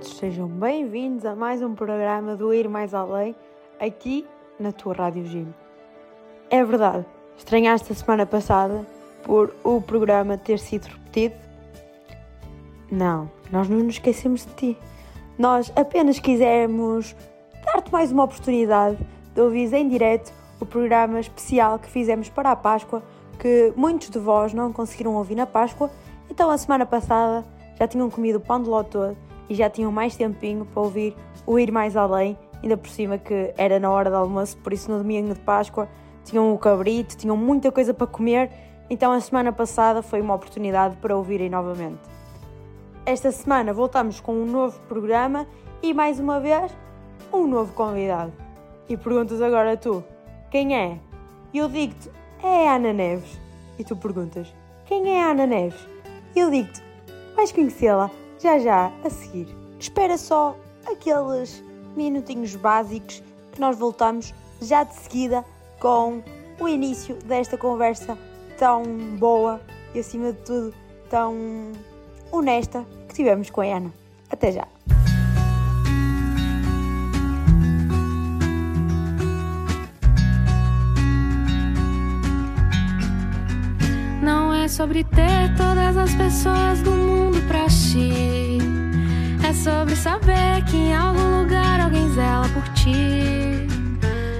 [0.00, 3.36] todos, sejam bem-vindos a mais um programa do Ir Mais Além,
[3.78, 4.26] aqui
[4.58, 5.54] na tua Rádio Gym.
[6.48, 7.04] É verdade,
[7.36, 8.86] estranhaste a semana passada
[9.22, 11.34] por o programa ter sido repetido?
[12.90, 14.78] Não, nós não nos esquecemos de ti.
[15.38, 17.14] Nós apenas quisemos
[17.64, 18.98] dar-te mais uma oportunidade
[19.34, 23.02] de ouvir em direto o programa especial que fizemos para a Páscoa,
[23.38, 25.90] que muitos de vós não conseguiram ouvir na Páscoa,
[26.30, 27.44] então a semana passada
[27.78, 31.16] já tinham comido o pão de ló todo e já tinham mais tempinho para ouvir
[31.44, 34.90] o Ir Mais Além, ainda por cima que era na hora do almoço, por isso
[34.90, 35.88] no domingo de Páscoa
[36.24, 38.50] tinham o cabrito, tinham muita coisa para comer,
[38.88, 41.98] então a semana passada foi uma oportunidade para ouvirem novamente.
[43.04, 45.46] Esta semana voltamos com um novo programa
[45.82, 46.72] e mais uma vez
[47.32, 48.32] um novo convidado.
[48.88, 50.04] E perguntas agora tu,
[50.50, 50.98] quem é?
[51.52, 52.10] Eu digo-te,
[52.42, 53.40] é Ana Neves.
[53.78, 55.80] E tu perguntas, quem é Ana Neves?
[56.36, 56.82] Eu digo-te,
[57.34, 58.10] vais conhecê-la
[58.40, 59.48] já já a seguir.
[59.78, 60.56] Espera só
[60.86, 61.62] aqueles
[61.96, 65.44] minutinhos básicos que nós voltamos já de seguida
[65.78, 66.22] com
[66.58, 68.16] o início desta conversa
[68.58, 68.82] tão
[69.18, 69.60] boa
[69.94, 70.74] e acima de tudo
[71.08, 71.72] tão
[72.30, 73.92] honesta que tivemos com a Ana.
[74.30, 74.79] Até já!
[84.70, 88.58] Sobre ter todas as pessoas do mundo pra ti.
[89.46, 93.66] É sobre saber que em algum lugar alguém zela por ti.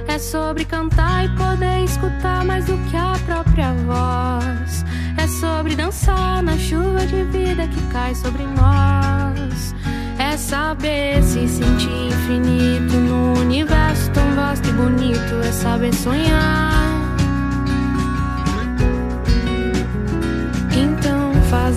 [0.07, 4.85] É sobre cantar e poder escutar mais do que a própria voz.
[5.19, 9.75] É sobre dançar na chuva de vida que cai sobre nós.
[10.17, 15.35] É saber se sentir infinito no universo tão vasto e bonito.
[15.43, 17.00] É saber sonhar.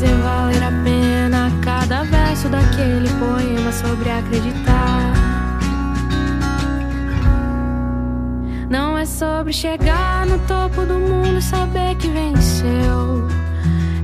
[0.03, 5.13] Fazer valer a pena cada verso daquele poema sobre acreditar.
[8.69, 13.27] Não é sobre chegar no topo do mundo e saber que venceu.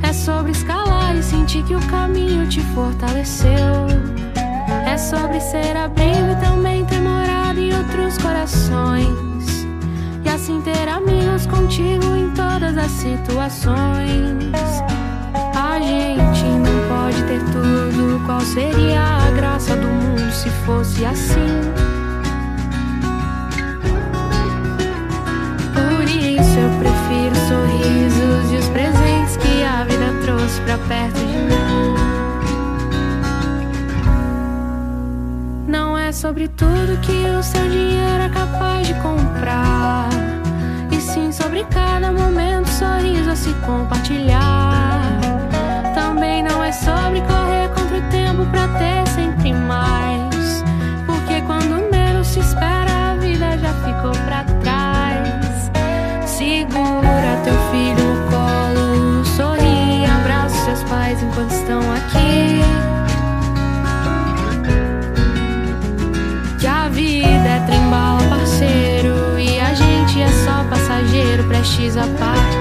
[0.02, 3.88] É sobre escalar e sentir que o caminho te fortaleceu.
[4.86, 9.66] É sobre ser abrigo e também ter morado em outros corações.
[10.24, 14.99] E assim ter amigos contigo em todas as situações.
[15.90, 18.24] Gente não pode ter tudo.
[18.28, 21.50] Qual seria a graça do mundo se fosse assim?
[25.74, 31.20] Por isso eu prefiro os sorrisos e os presentes que a vida trouxe pra perto
[31.20, 31.96] de mim.
[35.68, 40.08] Não é sobre tudo que o seu dinheiro é capaz de comprar.
[40.92, 44.89] E sim sobre cada momento, sorriso a se compartilhar.
[46.20, 50.66] Também não é sobre correr contra o tempo pra ter sempre mais.
[51.06, 55.72] Porque quando menos se espera, a vida já ficou pra trás.
[56.26, 62.60] Segura teu filho no colo, sorri, abraça seus pais enquanto estão aqui.
[66.60, 72.59] Que a vida é trembala, parceiro, e a gente é só passageiro, prestes a partir.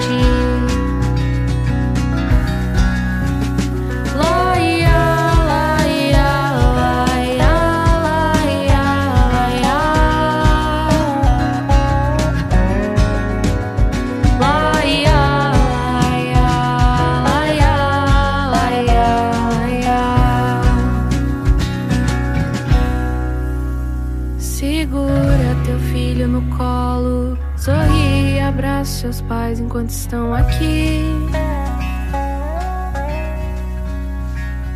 [29.28, 31.02] Pais enquanto estão aqui.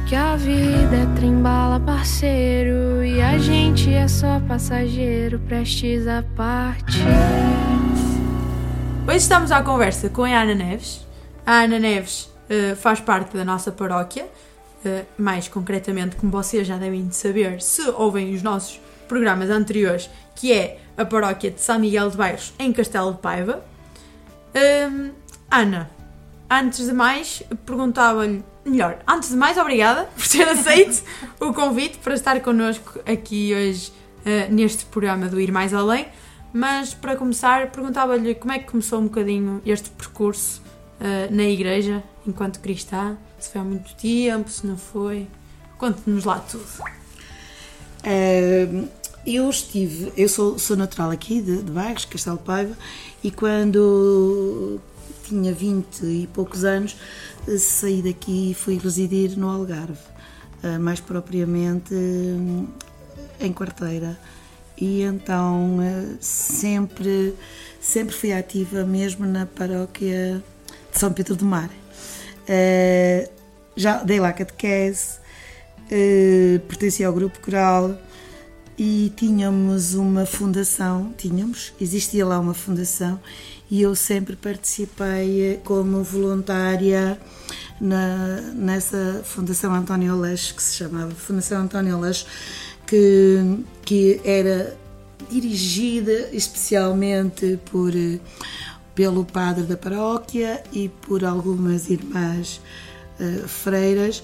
[0.06, 7.00] Que a vida é trembala, parceiro, e a gente é só passageiro, prestes a partir.
[9.08, 11.06] Hoje estamos à conversa com a Ana Neves.
[11.46, 14.26] A Ana Neves eh, faz parte da nossa paróquia,
[14.84, 18.78] eh, mais concretamente, como vocês já devem de saber, se ouvem os nossos
[19.08, 23.71] programas anteriores, que é a paróquia de São Miguel de Bairros, em Castelo de Paiva.
[24.54, 25.12] Hum,
[25.50, 25.90] Ana,
[26.50, 31.02] antes de mais, perguntava-lhe, melhor, antes de mais, obrigada por ter aceito
[31.40, 33.92] o convite para estar connosco aqui hoje
[34.24, 36.06] eh, neste programa do Ir Mais Além.
[36.52, 40.60] Mas para começar, perguntava-lhe como é que começou um bocadinho este percurso
[41.00, 45.26] eh, na igreja enquanto cristã, se foi há muito tempo, se não foi.
[45.78, 46.64] Conte-nos lá tudo.
[48.04, 48.68] Eh,
[49.26, 52.76] eu estive, eu sou, sou natural aqui de, de Bairros, Castelo Paiva,
[53.22, 54.80] e quando
[55.24, 56.96] tinha 20 e poucos anos,
[57.48, 60.12] eh, saí daqui e fui residir no Algarve.
[60.62, 62.68] uh, mais propriamente uh,
[63.40, 64.18] em quarteira.
[64.78, 67.34] E então uh, sempre,
[67.80, 70.42] sempre fui ativa mesmo na paróquia
[70.92, 71.70] de São Pedro do Mar.
[73.76, 75.18] já dei lá catequese,
[76.68, 77.96] pertencia ao grupo coral
[78.78, 83.20] e tínhamos uma fundação, tínhamos, existia lá uma fundação
[83.70, 87.18] e eu sempre participei como voluntária
[87.80, 92.26] na, nessa Fundação António Leix, que se chamava Fundação António Leix,
[92.86, 94.76] que, que era
[95.30, 97.92] dirigida especialmente por,
[98.94, 102.60] pelo padre da paróquia e por algumas irmãs
[103.18, 104.22] uh, freiras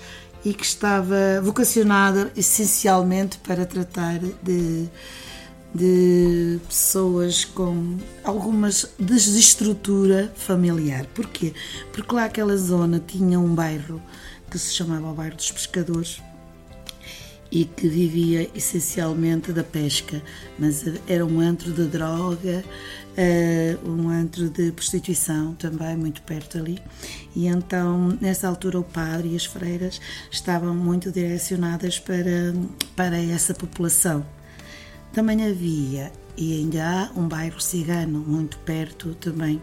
[0.48, 4.88] e que estava vocacionada essencialmente para tratar de
[5.74, 11.04] de pessoas com algumas desestrutura familiar.
[11.14, 11.52] Porquê?
[11.92, 14.00] Porque lá aquela zona tinha um bairro
[14.50, 16.22] que se chamava o bairro dos pescadores
[17.50, 20.22] e que vivia essencialmente da pesca,
[20.58, 22.62] mas era um antro de droga,
[23.16, 26.78] eh, um antro de prostituição também, muito perto ali.
[27.34, 30.00] E então, nessa altura, o padre e as freiras
[30.30, 32.54] estavam muito direcionadas para,
[32.94, 34.24] para essa população
[35.12, 39.60] também havia e ainda há um bairro cigano muito perto também.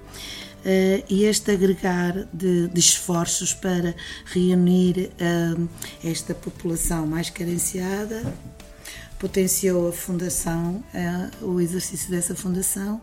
[0.65, 3.93] Uh, e este agregar de, de, esforços para
[4.25, 5.69] reunir uh,
[6.03, 8.33] esta população mais carenciada
[9.19, 12.99] potenciou a fundação, uh, o exercício dessa fundação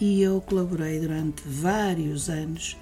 [0.00, 2.76] e eu colaborei durante vários anos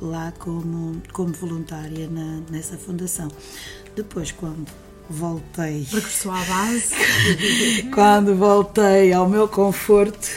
[0.00, 3.28] lá como, como voluntária na, nessa fundação.
[3.96, 4.66] Depois, quando
[5.10, 5.84] voltei.
[5.90, 6.94] Regressou à base.
[7.92, 10.28] Quando voltei ao meu conforto,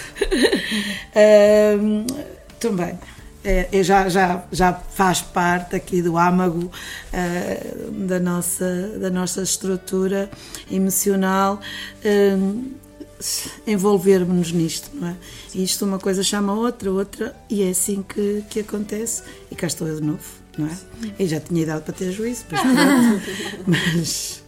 [1.80, 2.06] um,
[2.64, 2.98] também.
[3.46, 10.32] É, já, já, já faz parte aqui do âmago uh, da, nossa, da nossa estrutura
[10.72, 11.60] emocional
[12.06, 12.72] um,
[13.68, 15.16] envolvermos-nos nisto, não é?
[15.54, 19.90] Isto uma coisa chama outra, outra, e é assim que, que acontece, e cá estou
[19.90, 20.24] eu de novo,
[20.58, 20.78] não é?
[21.20, 22.46] E já tinha idade para ter juízo,
[23.68, 24.42] mas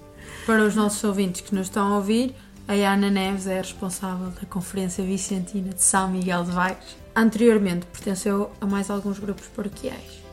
[0.45, 2.33] para os nossos ouvintes que nos estão a ouvir,
[2.67, 6.97] a Ana Neves é responsável da Conferência Vicentina de São Miguel de Vagos.
[7.15, 10.25] Anteriormente pertenceu a mais alguns grupos paroquiais.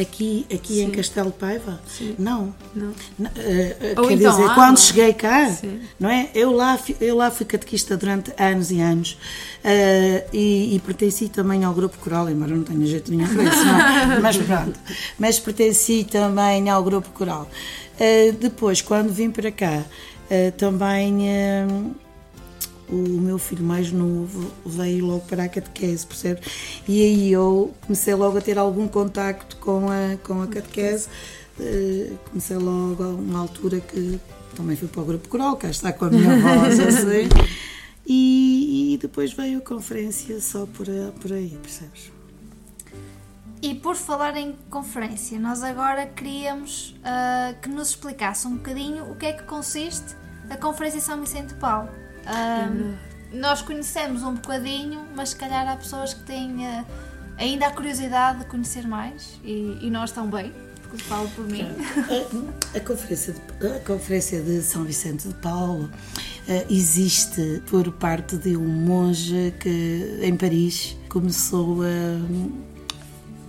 [0.00, 1.80] Aqui, aqui em Castelo Paiva?
[1.86, 2.14] Sim.
[2.18, 2.54] Não.
[2.74, 2.90] não.
[2.90, 2.94] Uh,
[3.34, 4.76] quer então, dizer, quando não.
[4.76, 5.80] cheguei cá, Sim.
[5.98, 6.30] não é?
[6.34, 9.18] Eu lá, eu lá fui catequista durante anos e anos
[9.64, 13.64] uh, e, e, pertenci também ao grupo coral, embora não tenha jeito nenhum para isso,
[13.64, 14.20] não.
[14.22, 14.80] mas pronto.
[15.18, 17.50] Mas pertenci também ao grupo coral.
[17.94, 19.82] Uh, depois, quando vim para cá,
[20.30, 21.94] uh, também uh,
[22.88, 26.40] o meu filho mais novo veio logo para a catequese, percebe?
[26.86, 31.08] E aí eu comecei logo a ter algum contacto com a, com a catequese.
[32.30, 34.18] comecei logo a uma altura que
[34.56, 37.28] também fui para o grupo coral, cá está com a minha voz assim.
[38.06, 40.86] E, e depois veio a conferência só por,
[41.20, 42.17] por aí, percebes?
[43.60, 49.16] E por falar em conferência, nós agora queríamos uh, que nos explicasse um bocadinho o
[49.16, 50.16] que é que consiste
[50.48, 51.88] a Conferência São Vicente de Paulo.
[52.24, 52.96] Uh,
[53.32, 56.86] nós conhecemos um bocadinho, mas se calhar há pessoas que têm uh,
[57.36, 61.66] ainda a curiosidade de conhecer mais e, e nós também, porque falo por mim.
[62.74, 65.90] A, a, conferência de, a Conferência de São Vicente de Paulo
[66.70, 72.67] existe por parte de um monge que em Paris começou a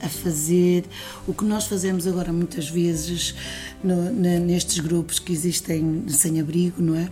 [0.02, 0.86] a fazer
[1.28, 3.36] o que nós fazemos agora muitas vezes
[3.84, 7.10] no, nestes grupos que existem sem abrigo, não é?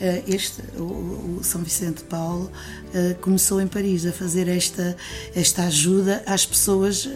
[0.00, 2.50] Eh, este, o, o São Vicente Paulo,
[2.94, 4.96] eh, começou em Paris a fazer esta,
[5.34, 7.08] esta ajuda às pessoas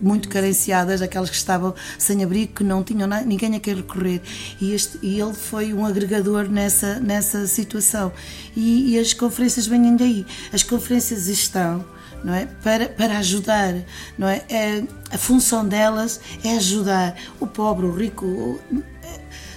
[0.00, 4.20] muito carenciadas, aquelas que estavam sem abrigo, que não tinham ninguém a quem recorrer.
[4.60, 8.12] E, este, e ele foi um agregador nessa, nessa situação.
[8.54, 10.26] E, e as conferências vêm daí.
[10.52, 11.84] As conferências estão
[12.26, 12.46] não é?
[12.60, 13.72] Para, para ajudar,
[14.18, 14.42] não é?
[14.50, 14.82] é?
[15.12, 18.60] A função delas é ajudar o pobre, o rico.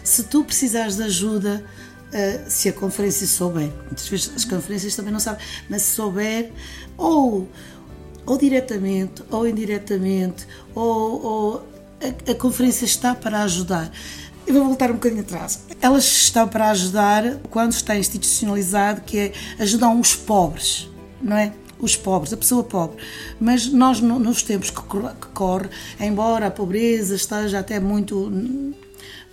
[0.04, 1.66] Se tu precisares de ajuda,
[2.14, 6.52] eh, se a conferência souber, muitas vezes as conferências também não sabem, mas se souber,
[6.96, 7.50] ou,
[8.24, 10.46] ou diretamente, ou indiretamente,
[10.76, 11.68] ou, ou
[12.00, 13.92] a, a conferência está para ajudar.
[14.46, 15.66] Eu vou voltar um bocadinho atrás.
[15.82, 20.88] Elas estão para ajudar quando está institucionalizado, que é ajudar os pobres,
[21.20, 21.52] não é?
[21.80, 22.98] Os pobres, a pessoa pobre.
[23.40, 24.82] Mas nós, nos tempos que
[25.34, 25.70] corre,
[26.00, 28.32] embora a pobreza esteja até muito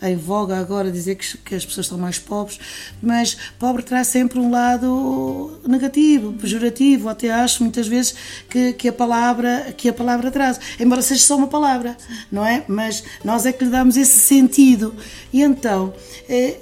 [0.03, 2.59] em voga agora dizer que, as pessoas estão mais pobres,
[3.01, 8.15] mas pobre traz sempre um lado negativo, pejorativo, até acho muitas vezes
[8.49, 11.97] que, que, a, palavra, que a palavra traz, embora seja só uma palavra,
[12.31, 12.65] não é?
[12.69, 14.95] Mas nós é que lhe damos esse sentido.
[15.33, 15.95] E então,
[16.29, 16.61] eh,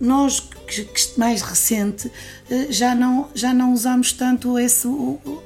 [0.00, 0.88] nós que,
[1.18, 2.10] mais recente
[2.50, 4.88] eh, já não já não usamos tanto esse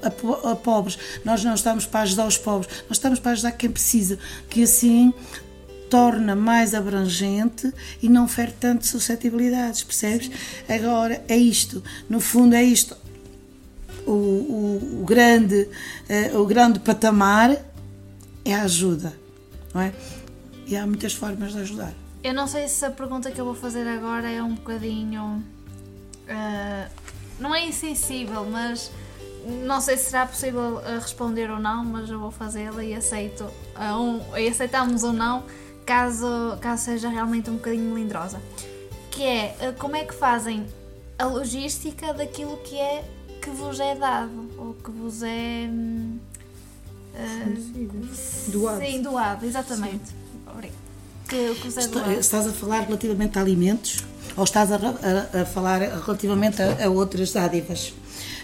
[0.02, 0.98] a, a, pobres.
[1.24, 2.72] Nós não estamos para ajudar os pobres.
[2.88, 4.18] Nós estamos para ajudar quem precisa
[4.48, 5.12] que assim
[5.90, 10.30] torna mais abrangente e não fere tanto suscetibilidades percebes?
[10.68, 11.82] Agora é isto.
[12.08, 12.96] No fundo é isto.
[14.06, 15.68] O, o, o grande
[16.32, 17.56] uh, o grande patamar
[18.44, 19.14] é a ajuda
[19.72, 19.92] não é?
[20.66, 23.54] E há muitas formas de ajudar eu não sei se a pergunta que eu vou
[23.54, 25.44] fazer agora é um bocadinho.
[26.26, 26.90] Uh,
[27.38, 28.90] não é insensível, mas
[29.66, 33.44] não sei se será possível uh, responder ou não, mas eu vou fazê-la e aceito.
[33.76, 35.44] Uh, um, e aceitamos ou não,
[35.84, 38.40] caso, caso seja realmente um bocadinho melindrosa.
[39.10, 40.66] Que é como é que fazem
[41.18, 43.04] a logística daquilo que é
[43.42, 45.68] que vos é dado ou que vos é.
[48.48, 48.80] doado.
[48.80, 50.08] Sim, doado, exatamente.
[50.08, 50.24] Sim
[51.28, 54.04] que, que Está, Estás a falar relativamente a alimentos
[54.36, 57.92] ou estás a, a, a falar relativamente a, a, outras dádivas?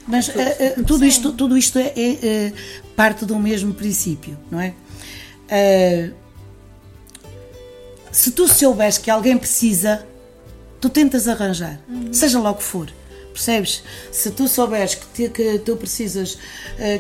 [0.07, 4.61] Mas uh, uh, tudo, isto, tudo isto é, é uh, parte do mesmo princípio, não
[4.61, 4.75] é?
[8.13, 10.07] se tu souberes que alguém precisa,
[10.81, 12.13] tu tentas arranjar, uhum.
[12.13, 12.89] seja lá o que for.
[13.33, 13.83] Percebes?
[14.13, 16.39] Se tu souberes que, te, que tu precisas,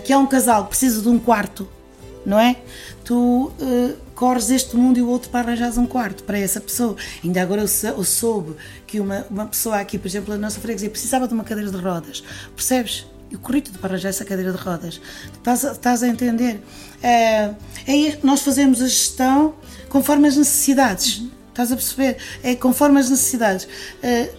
[0.05, 1.69] que há um casal que precisa de um quarto,
[2.27, 2.57] não é?
[3.05, 3.53] Tu
[4.21, 6.95] corres este mundo e o outro para arranjar um quarto para essa pessoa.
[7.25, 8.55] Ainda agora eu, soube
[8.87, 11.77] que uma, uma pessoa aqui, por exemplo, a nossa freguesia, precisava de uma cadeira de
[11.79, 12.23] rodas.
[12.55, 13.07] Percebes?
[13.31, 15.01] E corri tudo para arranjar essa cadeira de rodas.
[15.33, 16.63] Estás, estás a entender?
[17.03, 17.55] É,
[17.87, 19.55] é, nós fazemos a gestão
[19.89, 21.23] conforme as necessidades.
[21.49, 22.19] Estás a perceber?
[22.43, 23.67] É conforme as necessidades.
[24.03, 24.35] É,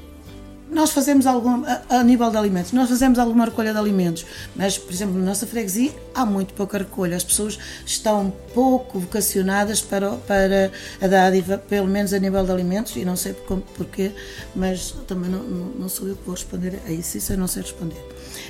[0.71, 4.25] nós fazemos algum, a, a, nível de alimentos, nós fazemos alguma recolha de alimentos,
[4.55, 7.17] mas, por exemplo, na nossa freguesia há muito pouca recolha.
[7.17, 12.95] As pessoas estão pouco vocacionadas para, para a dádiva, pelo menos a nível de alimentos,
[12.95, 14.13] e não sei porquê,
[14.55, 17.63] mas também não, não sou eu que vou responder a isso, isso eu não sei
[17.63, 18.01] responder.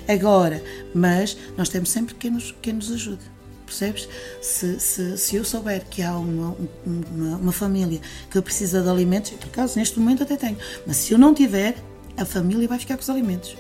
[0.08, 0.64] Agora,
[0.94, 3.32] mas nós temos sempre quem nos, quem nos ajude
[3.66, 4.08] percebes?
[4.42, 9.32] Se, se, se eu souber que há uma, uma, uma, família que precisa de alimentos,
[9.32, 11.76] por acaso neste momento até tenho, mas se eu não tiver,
[12.18, 13.56] a família vai ficar com os alimentos.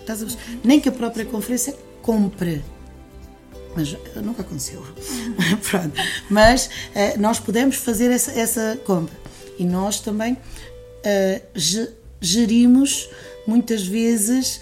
[0.00, 0.26] Estás a?
[0.64, 2.62] Nem que a própria conferência compre.
[3.76, 4.84] Mas eh, nunca aconteceu.
[5.70, 5.94] Pronto.
[6.28, 9.16] Mas uh, nós podemos fazer essa, essa compra.
[9.58, 13.08] E nós também uh, gerimos
[13.46, 14.60] muitas vezes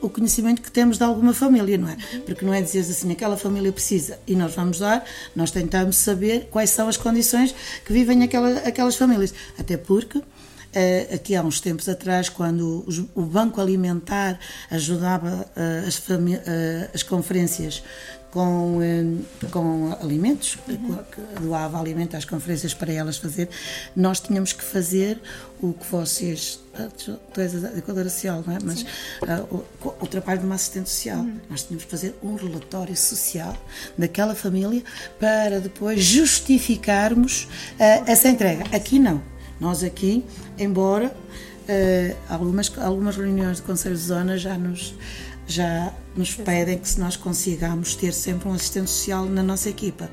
[0.00, 1.96] o conhecimento que temos de alguma família, não é?
[2.24, 5.04] Porque não é dizer assim, aquela família precisa e nós vamos dar,
[5.36, 9.34] nós tentamos saber quais são as condições que vivem aquela, aquelas famílias.
[9.58, 10.22] Até porque eh,
[11.14, 12.84] aqui há uns tempos atrás, quando
[13.14, 14.38] o Banco Alimentar
[14.70, 17.82] ajudava eh, as, eh, as conferências
[18.30, 18.78] com,
[19.50, 20.98] com alimentos, uhum.
[21.40, 23.48] doava alimento às conferências para elas fazer,
[23.96, 25.20] nós tínhamos que fazer
[25.60, 26.60] o que vocês.
[27.32, 28.58] Tu és educadora social, não é?
[28.62, 31.18] Mas uh, o, o, trabalho de uma assistente social.
[31.18, 31.40] Uhum.
[31.50, 33.56] Nós tínhamos que fazer um relatório social
[33.96, 34.84] daquela família
[35.18, 38.64] para depois justificarmos uh, essa entrega.
[38.76, 39.20] Aqui não.
[39.60, 40.24] Nós aqui,
[40.58, 44.94] embora uh, algumas, algumas reuniões de Conselho de Zona já nos,
[45.46, 50.10] já nos pedem que se nós consigamos ter sempre um assistente social na nossa equipa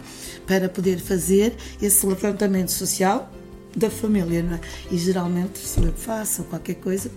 [0.47, 3.31] para poder fazer esse levantamento social
[3.75, 4.61] da família, não é?
[4.89, 7.11] E geralmente sou eu que faço qualquer coisa,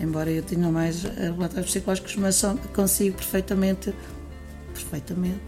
[0.00, 2.42] embora eu tenha mais relatórios psicológicos, mas
[2.74, 3.94] consigo perfeitamente,
[4.74, 5.40] perfeitamente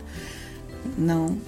[0.97, 1.39] não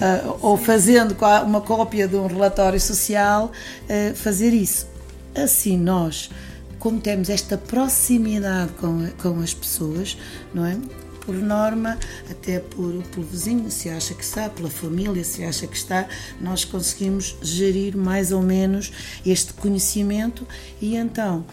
[0.00, 3.50] uh, ou fazendo uma cópia de um relatório social,
[3.84, 4.86] uh, fazer isso.
[5.34, 6.30] Assim nós,
[6.78, 10.16] como temos esta proximidade com, com as pessoas,
[10.54, 10.76] não é?
[11.20, 11.98] Por norma,
[12.30, 16.06] até por, pelo vizinho, se acha que está, pela família, se acha que está,
[16.40, 18.92] nós conseguimos gerir mais ou menos
[19.26, 20.46] este conhecimento
[20.80, 21.44] e então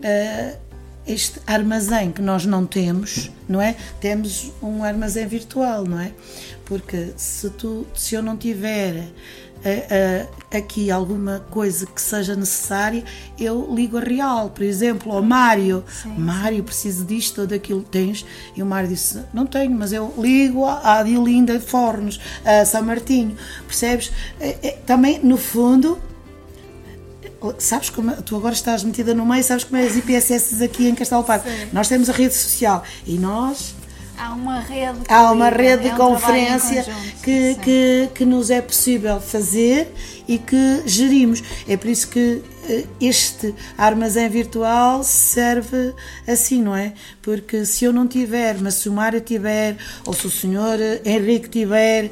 [0.00, 0.71] uh,
[1.06, 3.76] este armazém que nós não temos, não é?
[4.00, 6.12] Temos um armazém virtual, não é?
[6.72, 13.04] porque se, tu, se eu não tiver uh, uh, aqui alguma coisa que seja necessária,
[13.38, 15.84] eu ligo a Real, por exemplo, ao Mário.
[16.02, 16.14] Sim.
[16.16, 17.82] Mário, preciso disto ou daquilo.
[17.82, 18.24] Tens?
[18.56, 23.36] E o Mário disse: Não tenho, mas eu ligo à Adiolinda Fornos, a São Martinho.
[23.66, 24.08] Percebes?
[24.40, 25.98] Uh, também, no fundo,
[27.58, 30.94] sabes como tu agora estás metida no meio, sabes como é as IPSS aqui em
[30.94, 31.48] Castelo Parque.
[31.72, 33.74] Nós temos a rede social e nós
[34.16, 34.98] Há uma rede.
[35.08, 37.60] há uma liga, rede de é um conferência conjunto, que, sim.
[37.60, 39.92] que, que nos é possível fazer
[40.28, 41.42] e que gerimos.
[41.66, 45.94] É por isso que eh, este armazém virtual serve
[46.28, 46.92] assim, não é?
[47.20, 51.00] Porque se eu não tiver, mas se o Mário tiver, ou se o senhor eh,
[51.04, 52.10] Henrique tiver,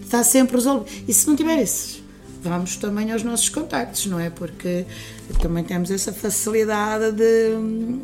[0.00, 1.04] está sempre resolvido.
[1.06, 2.02] E se não tiver esses,
[2.46, 4.30] vamos também aos nossos contactos, não é?
[4.30, 4.86] Porque
[5.40, 7.98] também temos essa facilidade de.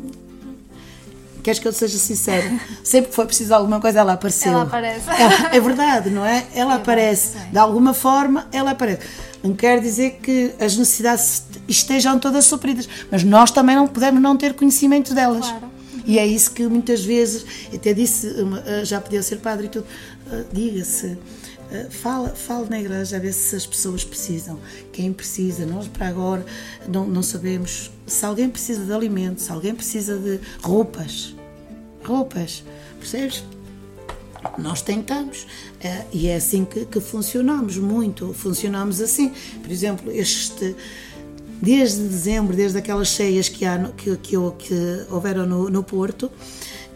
[1.41, 2.59] Queres que eu seja sincera?
[2.83, 4.51] Sempre que foi preciso alguma coisa, ela apareceu.
[4.51, 5.09] Ela aparece.
[5.09, 6.45] É, é verdade, não é?
[6.55, 7.33] Ela aparece.
[7.33, 7.51] sim.
[7.51, 9.01] De alguma forma, ela aparece.
[9.43, 14.37] Não quer dizer que as necessidades estejam todas supridas, mas nós também não podemos não
[14.37, 15.45] ter conhecimento delas.
[15.45, 15.73] Claro.
[16.05, 18.27] E é isso que muitas vezes, até disse,
[18.65, 19.85] eh, já podia ser padre e tudo,
[20.31, 21.17] eh, diga-se,
[21.89, 24.59] fala, fala na igreja a ver se as pessoas precisam.
[24.91, 26.45] Quem precisa, nós para agora
[26.87, 31.35] não, não sabemos se alguém precisa de alimentos, se alguém precisa de roupas.
[32.03, 32.63] Roupas,
[32.99, 33.43] percebes?
[34.57, 35.47] Nós tentamos
[35.81, 38.33] eh, e é assim que, que funcionamos muito.
[38.33, 39.31] Funcionamos assim.
[39.61, 40.75] Por exemplo, este
[41.61, 46.29] desde dezembro, desde aquelas cheias que, há, que, que, que houveram no, no Porto,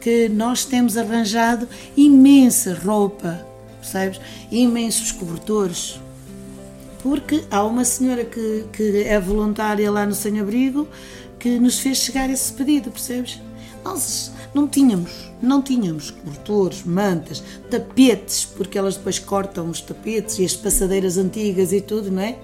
[0.02, 3.46] que nós temos arranjado imensa roupa,
[3.88, 4.22] percebes?
[4.52, 6.00] Imensos cobertores.
[7.02, 10.88] Porque há uma senhora que, que é voluntária lá no Sem Abrigo
[11.40, 13.40] que nos fez chegar esse pedido, percebes?
[13.84, 20.46] Nós não tínhamos, não tínhamos cobertores, mantas, tapetes, porque elas depois cortam os tapetes e
[20.46, 22.38] as passadeiras antigas e tudo, não é?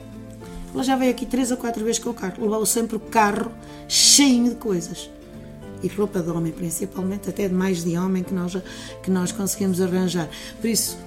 [0.74, 3.52] Ela já veio aqui três ou quatro vezes com o carro, levou sempre o carro
[3.88, 5.10] cheio de coisas.
[5.84, 8.58] E roupa de homem, principalmente, até de mais de homem que nós,
[9.04, 10.30] que nós conseguimos arranjar.
[10.62, 10.98] Por isso,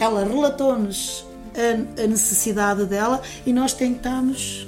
[0.00, 4.66] ela relatou-nos a, a necessidade dela e nós tentamos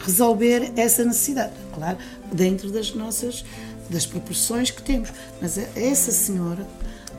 [0.00, 1.52] resolver essa necessidade.
[1.72, 1.96] Claro,
[2.32, 3.44] dentro das nossas
[3.92, 5.12] das proporções que temos.
[5.40, 6.66] Mas essa senhora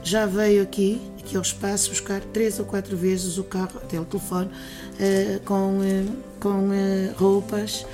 [0.03, 4.05] já veio aqui, aqui ao espaço, buscar três ou quatro vezes o carro, até o
[4.05, 4.49] telefone,
[4.99, 6.05] eh, com, eh,
[6.39, 7.85] com eh, roupas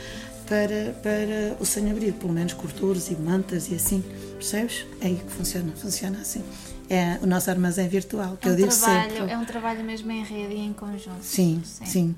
[0.47, 4.03] para, para o sem-abrigo, pelo menos cobertores e mantas e assim,
[4.37, 4.85] percebes?
[5.01, 6.43] É aí que funciona, funciona assim.
[6.89, 9.31] É o nosso armazém virtual, que É eu um, digo trabalho, sempre.
[9.31, 11.21] é um trabalho mesmo em rede e em conjunto.
[11.21, 12.15] Sim, sim,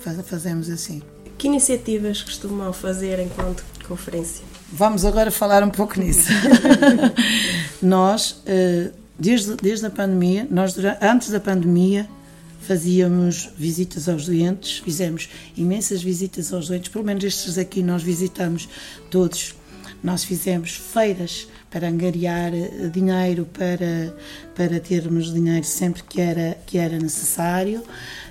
[0.00, 1.02] faz- fazemos assim.
[1.36, 4.44] Que iniciativas costumam fazer enquanto conferência?
[4.72, 6.28] Vamos agora falar um pouco nisso.
[7.82, 12.08] nós, eh, desde, desde a pandemia, nós dura- antes da pandemia
[12.60, 18.68] fazíamos visitas aos doentes, fizemos imensas visitas aos doentes, pelo menos estes aqui nós visitamos
[19.10, 19.54] todos.
[20.02, 24.14] Nós fizemos feiras para angariar eh, dinheiro para,
[24.54, 27.82] para termos dinheiro sempre que era, que era necessário.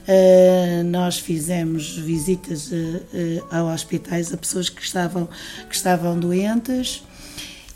[0.08, 5.30] Eh, nós fizemos visitas eh, a hospitais a pessoas que estavam,
[5.70, 7.04] que estavam doentes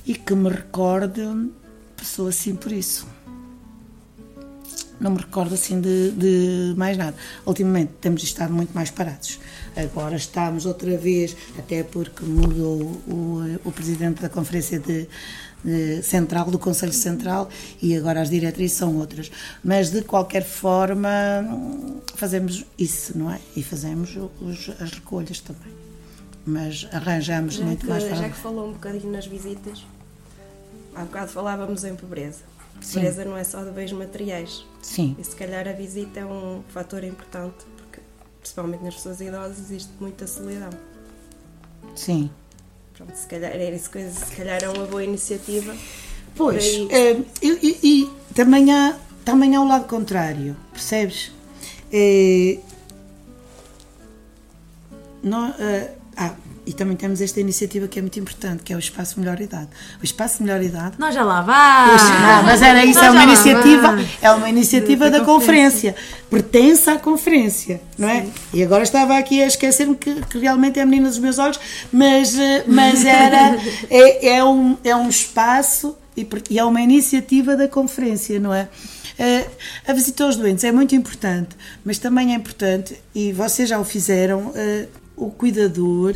[0.06, 1.52] e que me recordo,
[1.96, 3.08] passou assim por isso.
[5.00, 7.16] Não me recordo assim de, de mais nada.
[7.46, 9.40] Ultimamente temos estado muito mais parados.
[9.76, 15.08] Agora estamos outra vez, até porque mudou o, o presidente da Conferência de,
[15.64, 17.50] de Central, do Conselho Central,
[17.82, 19.30] e agora as diretrizes são outras.
[19.64, 21.10] Mas de qualquer forma
[22.16, 23.40] fazemos isso, não é?
[23.56, 25.74] E fazemos os, as recolhas também.
[26.46, 29.84] Mas arranjamos Já muito que, mais já que falou um bocadinho nas visitas,
[30.94, 32.44] há bocado falávamos em pobreza.
[32.82, 33.00] Sim.
[33.00, 34.64] Pobreza não é só de bens materiais.
[34.82, 37.66] Sim, E se calhar a visita é um fator importante,
[38.46, 40.70] principalmente nas pessoas idosas existe muita solidão.
[41.96, 42.30] sim.
[42.96, 45.76] Pronto, se calhar era isso se calhar é uma boa iniciativa.
[46.34, 51.30] Pois, eh, e, e- e também, há, também há o lado contrário, percebes?
[51.92, 52.60] Eh,
[55.22, 58.80] nó- eh, ah, e também temos esta iniciativa que é muito importante, que é o
[58.80, 59.70] Espaço Melhor Idade.
[60.02, 62.02] O Espaço Melhor Idade Nós já lá vamos!
[62.02, 64.08] ah, mas era isso, Nós é uma iniciativa, vamos.
[64.22, 65.96] é uma iniciativa da, conferência.
[66.30, 68.26] pertence à conferência, não é?
[68.54, 71.60] E agora estava aqui a esquecer-me que, que realmente é a menina dos meus olhos,
[71.92, 73.58] mas, eh, mas era,
[73.90, 78.68] é, é, um, é um espaço e, e é uma iniciativa da conferência, não é?
[79.18, 79.48] Eh,
[79.88, 83.84] a visita aos doentes é muito importante, mas também é importante, e vocês já o
[83.84, 86.16] fizeram, eh, o cuidador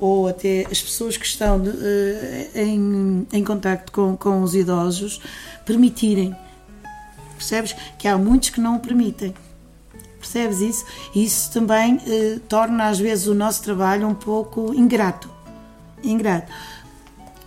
[0.00, 5.20] ou até as pessoas que estão eh, em, em contacto com, com os idosos
[5.66, 6.34] permitirem.
[7.36, 7.76] Percebes?
[7.98, 9.34] Que há muitos que não o permitem.
[10.18, 10.86] Percebes isso?
[11.14, 15.30] Isso também eh, torna às vezes o nosso trabalho um pouco ingrato.
[16.02, 16.50] Ingrato.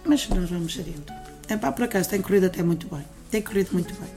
[0.05, 1.11] Mas nós vamos gerindo.
[1.47, 3.03] É pá, por acaso tem corrido até muito bem.
[3.31, 4.09] Tem corrido muito bem.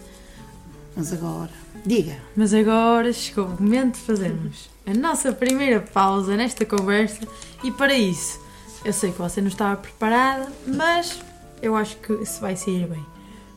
[0.95, 1.51] Mas agora,
[1.85, 2.17] diga.
[2.35, 7.27] Mas agora chegou o momento de fazermos a nossa primeira pausa nesta conversa
[7.63, 8.41] e para isso,
[8.85, 11.21] eu sei que você não estava preparada, mas
[11.61, 13.16] eu acho que se vai sair bem.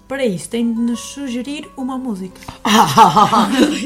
[0.10, 2.42] Para isso, tem de nos sugerir uma música.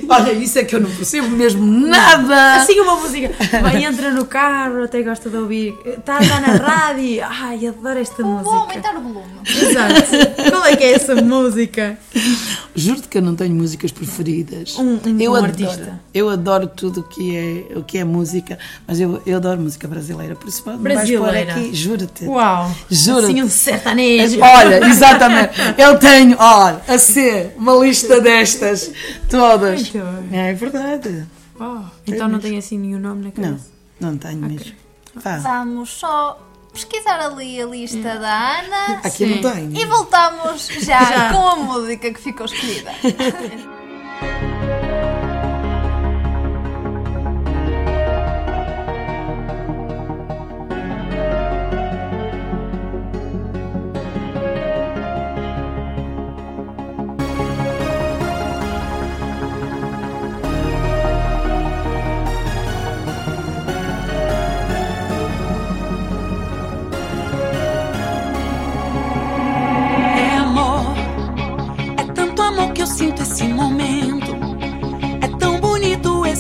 [0.08, 2.56] Olha, isso é que eu não percebo mesmo nada.
[2.62, 3.30] Assim uma música.
[3.62, 5.76] Vai, entra no carro, até gosta de ouvir.
[5.86, 7.22] Está a dar na rádio.
[7.26, 8.56] Ai, adoro esta Vou música.
[8.56, 9.26] aumentar o volume.
[9.46, 10.50] Exato.
[10.50, 11.98] Qual é que é essa música?
[12.74, 14.78] Juro-te que eu não tenho músicas preferidas.
[14.78, 16.00] Um- um eu bom adoro, artista.
[16.14, 18.58] Eu adoro tudo o que é, o que é música,
[18.88, 21.52] mas eu, eu adoro música brasileira, por isso vais pôr Brasileira.
[21.52, 22.24] aqui, juro-te.
[22.26, 22.72] Uau.
[22.90, 23.26] Juro-te.
[23.26, 24.40] Assim um sertanejo.
[24.42, 25.52] Olha, exatamente.
[25.78, 28.92] Eu tenho, olha, a ser uma lista destas
[29.30, 29.82] todas.
[29.92, 30.40] Muito bem.
[30.40, 31.26] É verdade.
[31.60, 33.72] Oh, então não tem assim nenhum nome na Não, cabeça?
[34.00, 34.74] não tenho mesmo.
[35.16, 35.38] Vá.
[35.38, 36.40] Vamos só
[36.74, 39.42] pesquisar ali a lista da Ana Aqui Sim.
[39.42, 39.78] não tenho.
[39.80, 41.34] e voltamos já, Já.
[41.34, 42.92] com a música que ficou escolhida.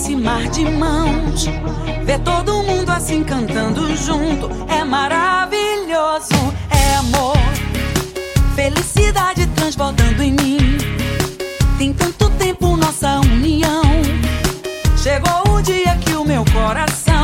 [0.03, 1.45] esse mar de mãos.
[2.03, 6.53] Ver todo mundo assim cantando junto é maravilhoso.
[6.69, 7.37] É amor,
[8.53, 10.77] felicidade transbordando em mim.
[11.77, 13.83] Tem tanto tempo nossa união.
[14.97, 17.22] Chegou o dia que o meu coração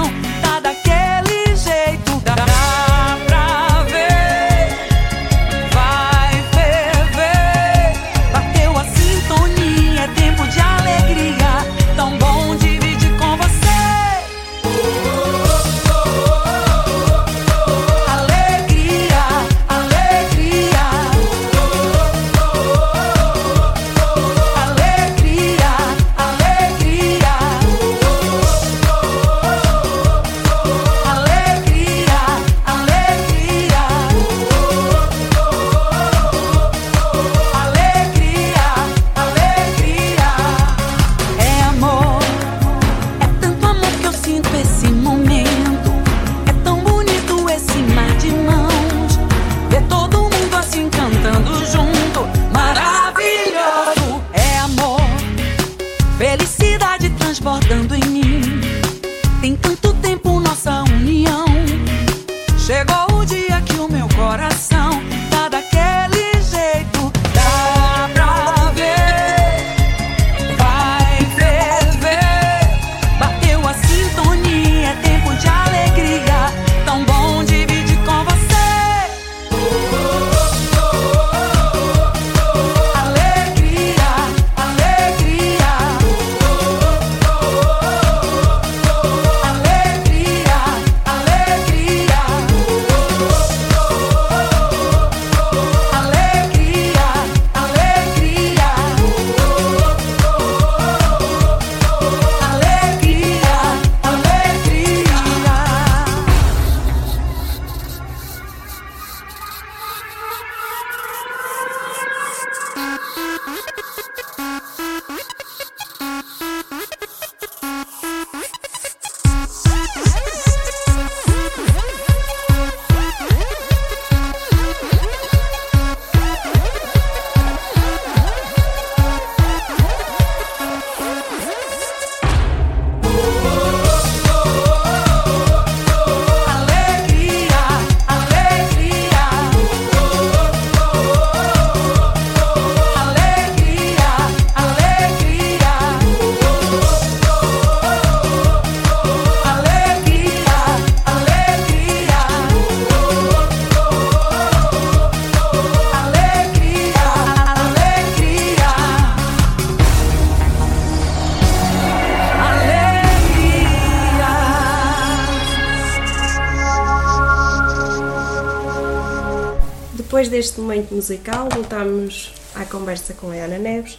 [171.00, 173.98] musical, voltamos à conversa com a Ana Neves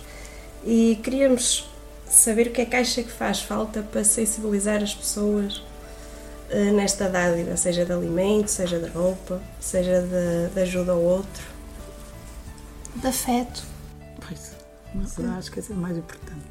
[0.63, 1.67] e queríamos
[2.07, 5.63] saber o que é que acha que faz falta para sensibilizar as pessoas
[6.51, 11.43] eh, nesta dádiva, seja de alimento, seja de roupa, seja de, de ajuda ao outro.
[12.97, 13.63] De afeto.
[14.29, 14.53] Pois,
[14.95, 16.45] mas eu acho que essa é a mais importante.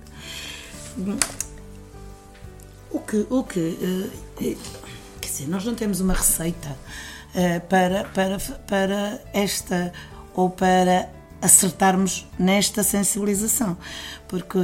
[0.97, 1.17] Bom,
[2.89, 3.77] O que, o que,
[4.39, 4.57] eh, eh,
[5.21, 6.75] quer dizer, nós não temos uma receita
[7.69, 9.93] para, para, para esta
[10.39, 11.09] ou para
[11.41, 13.77] acertarmos nesta sensibilização,
[14.25, 14.57] porque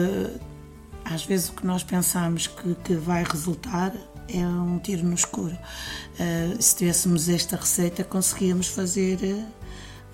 [1.03, 3.91] às vezes o que nós pensamos que, que vai resultar
[4.29, 5.53] é um tiro no escuro.
[6.13, 9.19] Uh, se tivéssemos esta receita, conseguíamos fazer.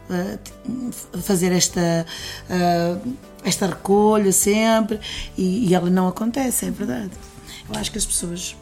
[0.10, 2.06] Uh, fazer esta,
[2.50, 5.00] uh, esta recolha sempre
[5.38, 7.12] e, e ela não acontece, é verdade.
[7.70, 8.58] Eu acho que as pessoas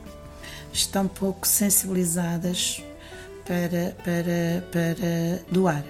[0.71, 2.83] estão pouco sensibilizadas
[3.47, 5.83] para, para, para doar.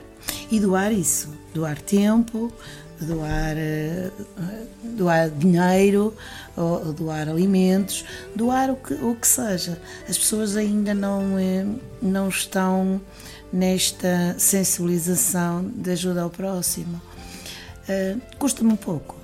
[0.52, 2.52] E doar isso, doar tempo,
[3.00, 4.12] doar, eh,
[4.84, 6.14] doar dinheiro,
[6.56, 8.04] ou doar alimentos,
[8.36, 9.82] doar o que, o que seja.
[10.08, 11.66] As pessoas ainda não, eh,
[12.02, 13.00] não estão
[13.52, 17.02] nesta sensibilização de ajuda ao próximo.
[17.88, 19.16] Uh, Custa-me um pouco.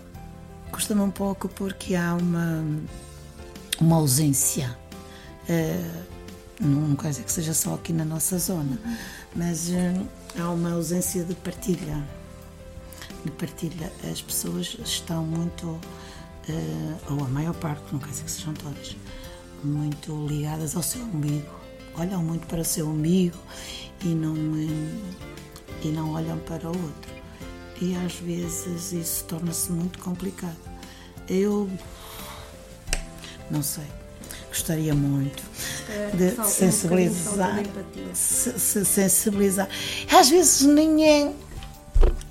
[0.72, 2.66] Custa-me um pouco porque há uma,
[3.80, 4.76] uma ausência.
[6.60, 8.80] Não quer dizer que seja só aqui na nossa zona,
[9.36, 9.70] mas
[10.40, 12.04] há uma ausência de partilha
[13.26, 13.92] de partilha.
[14.10, 18.96] As pessoas estão muito, uh, ou a maior parte, não quer dizer que sejam todas,
[19.64, 21.50] muito ligadas ao seu umbigo.
[21.98, 23.38] Olham muito para o seu umbigo
[24.04, 24.36] e não,
[25.84, 27.16] e não olham para o outro.
[27.82, 30.56] E às vezes isso torna-se muito complicado.
[31.28, 31.70] Eu
[33.50, 34.05] não sei
[34.56, 35.44] gostaria muito
[36.14, 37.62] de sensibilizar,
[38.14, 39.68] se, sensibilizar.
[40.10, 41.32] Às vezes nem é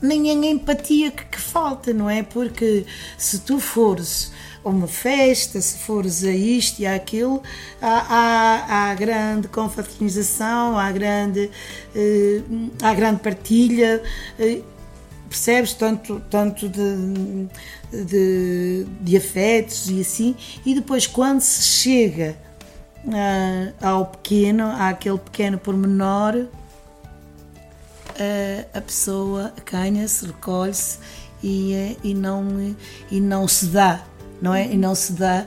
[0.01, 2.23] nem a empatia que, que, falta, não é?
[2.23, 2.85] Porque
[3.17, 4.33] se tu fores
[4.63, 7.43] a uma festa, se fores a isto e àquilo,
[7.81, 11.51] há, há, há grande confraternização, há grande,
[11.95, 12.43] eh,
[12.83, 14.03] há grande partilha,
[14.39, 14.61] eh,
[15.29, 15.73] percebes?
[15.75, 17.49] Tanto, tanto de,
[18.05, 22.37] de, de, afetos e assim, e depois quando se chega
[23.13, 26.47] ah, ao pequeno, àquele pequeno pormenor,
[28.19, 30.99] a, a pessoa canha-se, recolhe-se
[31.43, 32.75] e, e, não,
[33.11, 34.03] e não se dá.
[34.43, 34.67] Não é?
[34.67, 35.47] E não se dá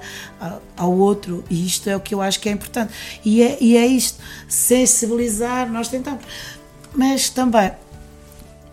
[0.76, 2.92] ao outro, e isto é o que eu acho que é importante.
[3.24, 6.24] E é, e é isto, sensibilizar, nós tentamos.
[6.96, 7.72] Mas também,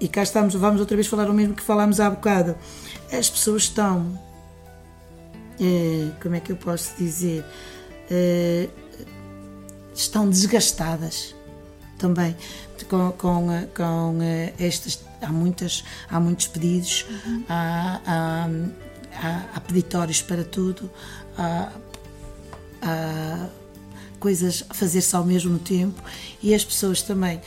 [0.01, 2.57] e cá estamos, vamos outra vez falar o mesmo que falámos há bocado,
[3.13, 4.19] as pessoas estão,
[5.61, 7.45] eh, como é que eu posso dizer,
[8.11, 8.69] eh,
[9.95, 11.35] estão desgastadas
[11.99, 12.37] também
[12.89, 15.03] com, com, com eh, estas.
[15.23, 17.45] Há, muitas, há muitos pedidos, uhum.
[17.49, 18.49] há, há,
[19.17, 20.91] há, há, peditórios para tudo,
[21.39, 21.73] há,
[22.83, 23.47] há
[24.21, 26.03] coisas a fazer-se ao mesmo tempo
[26.43, 27.41] e as pessoas também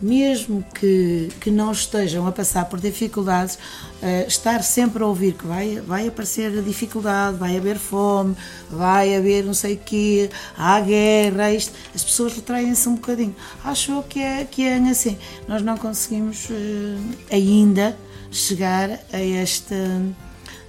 [0.00, 5.46] mesmo que, que não estejam a passar por dificuldades, uh, estar sempre a ouvir que
[5.46, 8.36] vai, vai aparecer dificuldade, vai haver fome,
[8.70, 13.34] vai haver não sei o quê, há guerra, isto, as pessoas retraem-se um bocadinho.
[13.64, 15.16] Acho que é, que é assim.
[15.48, 17.96] Nós não conseguimos uh, ainda
[18.30, 19.74] chegar a esta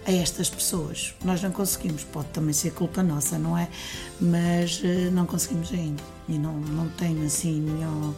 [0.07, 1.15] a estas pessoas.
[1.23, 3.67] Nós não conseguimos, pode também ser culpa nossa, não é?
[4.21, 6.03] Mas uh, não conseguimos ainda.
[6.29, 8.13] E não, não tenho assim nenhum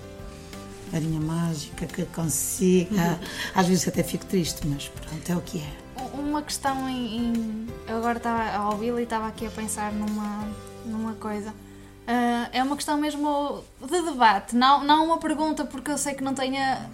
[0.92, 3.20] varinha mágica que consiga.
[3.54, 5.88] Às vezes até fico triste, mas pronto, é o que é.
[6.14, 7.18] Uma questão em.
[7.18, 10.48] em eu agora estava a ouvi-la e estava aqui a pensar numa,
[10.86, 11.50] numa coisa.
[11.50, 16.24] Uh, é uma questão mesmo de debate, não, não uma pergunta, porque eu sei que
[16.24, 16.86] não tenho a,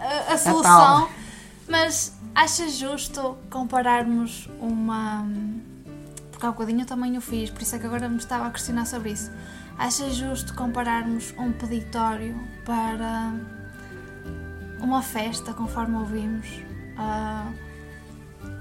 [0.00, 1.10] a, a solução,
[1.68, 5.26] mas acha justo compararmos uma.
[6.30, 8.46] Porque há um bocadinho eu também o fiz, por isso é que agora me estava
[8.46, 9.30] a questionar sobre isso
[9.78, 13.32] Acha justo compararmos um peditório para
[14.80, 16.46] uma festa, conforme ouvimos?
[16.96, 17.72] Uh,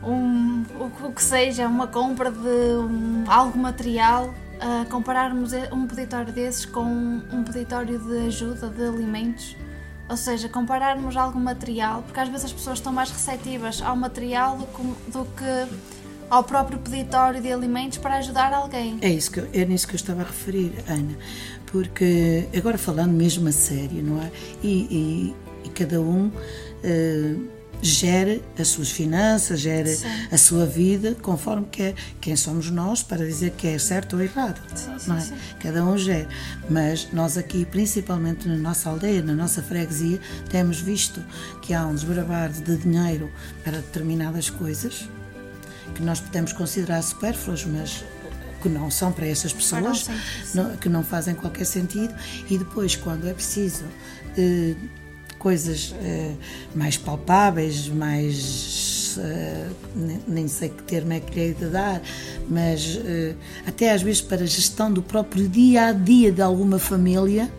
[0.04, 6.65] um, o, que seja, uma compra de um, algo material, uh, compararmos um peditório desses
[6.65, 9.56] com um peditório de ajuda de alimentos?
[10.10, 14.58] Ou seja, compararmos algo material, porque às vezes as pessoas estão mais receptivas ao material
[14.58, 16.00] do que, do que
[16.31, 18.97] ao próprio peditório de alimentos para ajudar alguém.
[19.01, 21.17] É, isso que, é nisso que eu estava a referir, Ana,
[21.65, 24.31] porque agora falando mesmo a sério, não é?
[24.63, 27.49] E, e, e cada um uh,
[27.81, 30.07] gere as suas finanças, gere sim.
[30.31, 31.95] a sua vida conforme quer.
[32.21, 35.27] Quem somos nós para dizer que é certo ou errado, sim, sim, não é?
[35.59, 36.29] Cada um gere.
[36.69, 40.17] Mas nós aqui, principalmente na nossa aldeia, na nossa freguesia,
[40.49, 41.21] temos visto
[41.61, 43.29] que há um desbravar de dinheiro
[43.65, 45.09] para determinadas coisas
[45.95, 48.04] que nós podemos considerar supérfluos, mas
[48.62, 50.08] que não são para essas pessoas,
[50.54, 52.13] não, que não fazem qualquer sentido,
[52.49, 53.84] e depois, quando é preciso
[54.38, 54.75] eh,
[55.39, 56.34] coisas eh,
[56.75, 59.15] mais palpáveis, mais.
[59.19, 59.67] eh,
[60.27, 62.01] nem- sei que termo é que lhe hei de dar,
[62.47, 63.34] mas eh,
[63.65, 67.51] até às vezes para a gestão do próprio dia a dia de alguma família,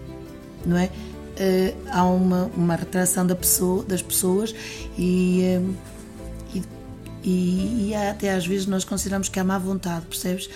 [0.65, 0.89] não é?
[1.37, 4.55] Eh, há uma, uma retração da pessoa, das pessoas
[4.97, 5.59] e,
[7.23, 10.49] e, e há até às vezes nós consideramos que há má vontade, percebes?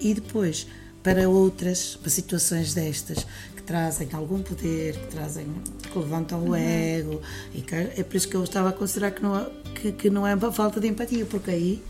[0.00, 0.66] E depois,
[1.02, 5.46] para outras, para situações destas, que trazem algum poder, que trazem,
[5.90, 7.20] que levantam o ego,
[7.54, 10.10] e que é por isso que eu estava a considerar que não, é- que, que
[10.10, 11.82] não é uma falta de empatia, porque aí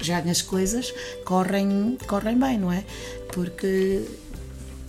[0.00, 0.92] já as coisas
[1.24, 2.84] correm, correm bem, não é?
[3.32, 4.04] Porque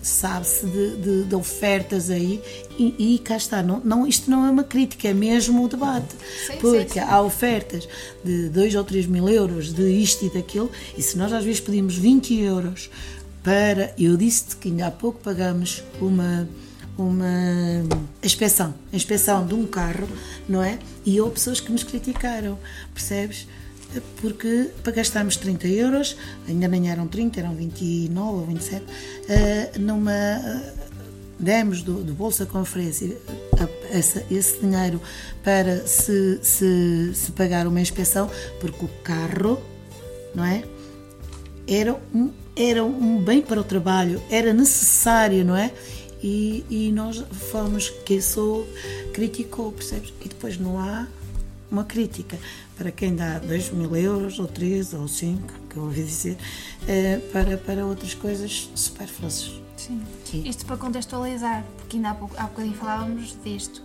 [0.07, 2.41] sabe-se de, de- de ofertas aí
[2.77, 6.15] e, e cá está, não, não, isto não é uma crítica, é mesmo o debate,
[6.47, 6.99] Sim, porque sim, sim.
[6.99, 7.87] há ofertas
[8.23, 11.59] de 2 ou 3 mil euros de isto e daquilo, e se nós às vezes
[11.59, 12.89] pedimos 20 euros
[13.43, 16.47] para, eu disse-te que ainda há pouco pagamos uma
[16.99, 17.27] uma
[18.23, 20.07] inspeção, inspeção de um carro,
[20.49, 20.79] não é?
[21.05, 22.57] E houve pessoas que nos criticaram,
[22.91, 23.47] percebes?
[24.21, 28.83] Porque para gastarmos 30 euros, ainda nem eram 30, eram 29 ou 27,
[29.29, 30.11] eh, numa.
[30.13, 30.73] eh,
[31.39, 33.15] demos do, do bolso da conferência
[33.59, 34.99] a- esse dinheiro
[35.43, 39.61] para se, se, se pagar uma inspeção, porque o carro,
[40.33, 40.63] não é?
[41.67, 45.71] era um, era um bem para o trabalho, era necessário, não é?
[46.23, 48.67] E, e nós fomos, quem sou,
[49.13, 50.11] criticou, percebes?
[50.25, 51.05] E depois não há
[51.69, 52.37] uma crítica
[52.77, 56.37] para quem dá 2 mil euros, ou 3, ou 5, que eu ouvi dizer,
[56.87, 59.51] eh, para, para outras coisas supérfluas.
[59.75, 60.01] Sim.
[60.23, 60.43] Sim.
[60.45, 63.81] Isto para contextualizar, porque ainda há, pouco, há bocadinho falávamos disto.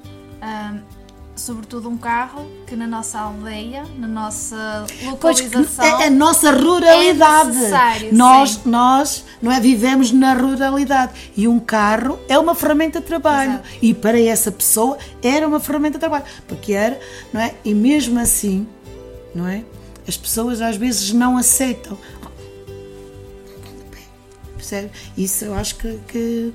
[1.35, 4.85] Sobretudo um carro que na nossa aldeia, na nossa
[5.18, 6.00] Pois localização.
[6.02, 7.48] é a nossa ruralidade.
[7.48, 8.61] é necessário, nós, sim.
[8.66, 13.68] nós não é, vivemos na ruralidade e um carro é uma ferramenta de trabalho Exato.
[13.81, 17.00] e para essa pessoa era uma ferramenta de trabalho porque era,
[17.33, 17.55] não é?
[17.64, 18.66] E mesmo assim,
[19.35, 19.64] não é?
[20.07, 21.97] As pessoas às vezes não aceitam.
[24.57, 24.90] Percebe?
[25.16, 26.53] Isso eu acho que, que,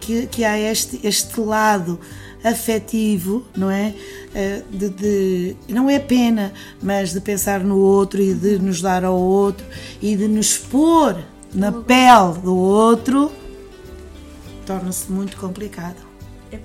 [0.00, 1.98] que, que há este, este lado
[2.44, 3.94] afetivo, não é?
[4.34, 9.04] Eh, De, de- não é pena, mas de pensar no outro e de nos dar
[9.04, 9.66] ao outro
[10.00, 11.16] e de nos pôr
[11.52, 13.32] na pele do outro,
[14.64, 16.07] torna-se muito complicado.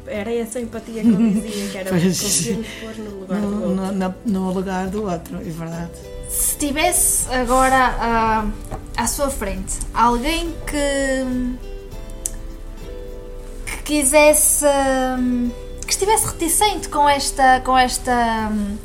[0.08, 2.04] Era essa empatia que eu dizia, que era Pois.
[2.22, 3.96] conseguirmos pôr no lugar do No, outro.
[3.96, 5.92] no, no lugar do outro, é verdade.
[6.30, 8.46] Se tivesse agora ah,
[8.98, 11.58] à sua frente alguém que,
[13.66, 14.66] que quisesse
[15.20, 15.52] hum,
[15.86, 18.78] que estivesse reticente com esta com esta hum,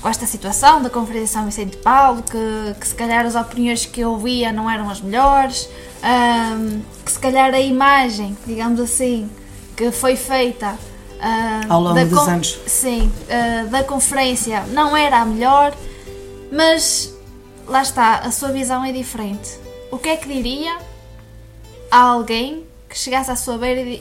[0.00, 3.84] com esta situação da Conferência São Vicente de Paulo, que, que se calhar as opiniões
[3.84, 5.68] que eu ouvia não eram as melhores,
[6.04, 9.28] hum, que se calhar a imagem, digamos assim,
[9.78, 10.72] que foi feita
[11.20, 12.58] hum, Ao longo dos anos.
[12.66, 15.72] Sim, ah, da conferência não era a melhor,
[16.52, 17.14] mas
[17.66, 19.50] lá está, a sua visão é diferente.
[19.90, 20.76] O que é que diria
[21.90, 23.98] a alguém que chegasse à sua beira e, e-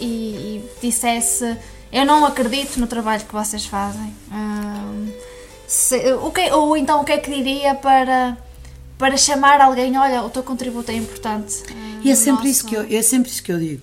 [0.57, 1.55] e dissesse
[1.91, 4.13] eu não acredito no trabalho que vocês fazem?
[4.31, 5.09] Hum,
[5.67, 8.35] se- o que, ou então o que é que diria para,
[8.97, 11.63] para chamar alguém, olha, o teu contributo é importante.
[12.03, 13.81] E é sempre, isso que eu, é sempre isso que eu digo.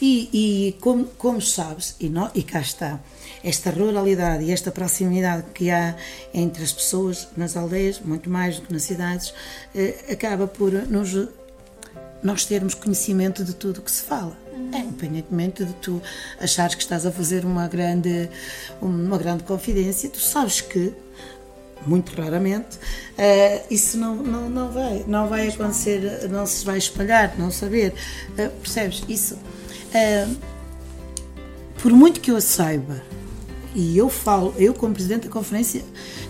[0.00, 3.00] E, e como, como sabes, e, nó- e cá está,
[3.42, 5.96] esta ruralidade e esta proximidade que há
[6.34, 9.32] entre as pessoas nas aldeias, muito mais do que nas cidades,
[9.74, 11.28] eh, acaba por nos,
[12.22, 14.36] nós termos conhecimento de tudo o que se fala.
[14.72, 16.02] É, independentemente de tu
[16.40, 18.28] achares que estás a fazer uma grande,
[18.82, 20.92] uma grande confidência, tu sabes que
[21.86, 22.78] muito raramente,
[23.16, 27.94] eh, isso não, não, não vai, não vai acontecer, não se vai espalhar, não saber,
[28.36, 29.04] eh, percebes?
[29.08, 29.38] Isso,
[29.94, 30.26] eh,
[31.82, 33.02] por muito que eu saiba,
[33.74, 35.84] e eu falo, eu como Presidente da Conferência,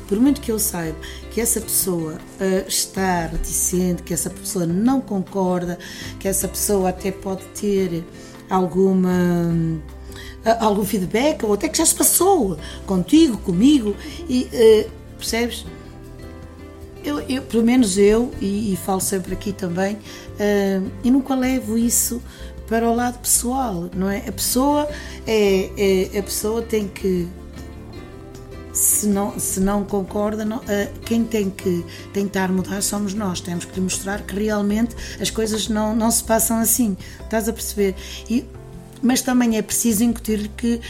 [0.08, 0.96] por muito que eu saiba
[1.30, 5.78] que essa pessoa eh, está reticente, que essa pessoa não concorda,
[6.18, 8.04] que essa pessoa até pode ter
[8.50, 9.10] alguma
[10.44, 13.94] a- algum feedback, ou até que já se passou contigo, comigo,
[14.28, 14.88] e eh,
[15.18, 15.64] percebes?
[17.04, 19.96] Eu, eu, pelo menos eu, e, e falo sempre aqui também,
[21.04, 22.20] eu nunca levo isso
[22.68, 24.18] para o lado pessoal, não é?
[24.28, 24.88] A pessoa,
[25.26, 25.70] é,
[26.14, 27.28] é- a pessoa tem que,
[28.72, 33.40] se não, se não concorda, não- eh, quem tem que tentar mudar somos nós.
[33.40, 36.96] Temos que lhe mostrar que realmente as coisas não, não se passam assim.
[37.22, 37.94] Estás a perceber?
[38.28, 38.44] E,
[39.02, 40.80] mas também é preciso incutir que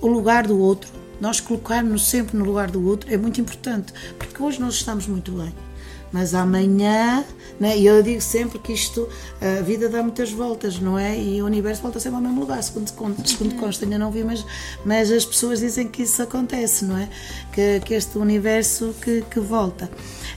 [0.00, 3.92] o lugar do outro, nós colocarmos sempre no lugar do outro, é muito importante.
[4.18, 5.54] Porque hoje nós estamos muito bem.
[6.12, 7.24] Mas amanhã,
[7.58, 7.76] né?
[7.78, 9.08] e eu digo sempre que isto,
[9.40, 11.18] a vida dá muitas voltas, não é?
[11.18, 12.90] E o universo volta sempre ao mesmo lugar, segundo,
[13.24, 14.44] segundo consta, ainda não vi, mas,
[14.84, 17.08] mas as pessoas dizem que isso acontece, não é?
[17.52, 19.90] Que, que este universo que, que volta.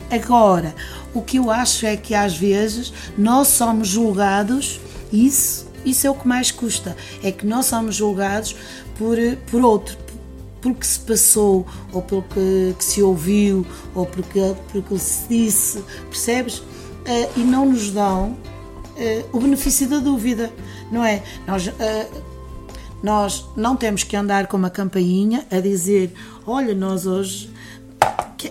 [0.10, 0.74] Agora,
[1.14, 4.80] o que eu acho é que às vezes nós somos julgados,
[5.12, 8.56] isso, isso é o que mais custa, é que nós somos julgados
[8.98, 9.18] por,
[9.50, 9.98] por outro,
[10.66, 11.64] pelo que se passou,
[11.94, 13.64] ou pelo que, que se ouviu,
[13.94, 14.40] ou pelo que,
[14.72, 16.58] pelo que se disse, percebes?
[16.58, 20.52] Uh, e não nos dão uh, o benefício da dúvida,
[20.92, 21.22] não é?
[21.46, 21.74] Nós, uh,
[23.04, 26.12] nós não temos que andar com uma campainha a dizer:
[26.48, 27.54] olha, nós hoje.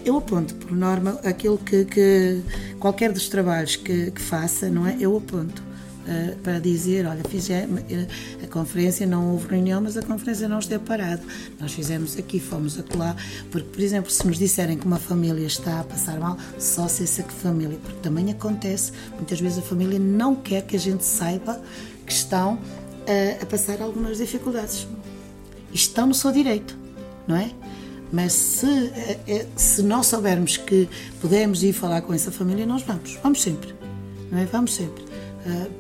[0.05, 2.43] Eu aponto, por norma, aquilo que, que
[2.81, 4.97] qualquer dos trabalhos que, que faça, não é?
[4.99, 5.63] Eu aponto
[6.05, 8.07] uh, para dizer, olha, fizemos, eh,
[8.43, 11.23] a conferência não houve reunião, mas a conferência não esteve parada.
[11.59, 13.17] Nós fizemos aqui, fomos acolá,
[13.51, 17.05] porque, por exemplo, se nos disserem que uma família está a passar mal, só se
[17.05, 21.61] essa família, porque também acontece, muitas vezes a família não quer que a gente saiba
[22.07, 24.87] que estão uh, a passar algumas dificuldades.
[25.73, 26.77] Estão no seu direito,
[27.27, 27.51] não é?
[28.13, 28.93] Mas se,
[29.57, 30.89] se nós soubermos que
[31.21, 33.19] podemos ir falar com essa família, nós vamos.
[33.21, 33.75] Vamos sempre.
[34.31, 34.45] Não é?
[34.45, 35.14] Vamos sempre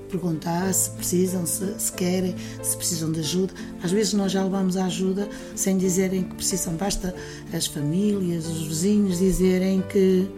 [0.08, 3.52] perguntar se precisam, se, se, querem, se precisam de ajuda.
[3.82, 7.14] Às vezes nós já levamos a ajuda sem dizerem que precisam, basta
[7.52, 10.28] as famílias, os vizinhos dizerem que,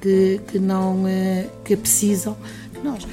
[0.00, 2.36] que, que não eh, que precisam.
[2.82, 3.06] nós.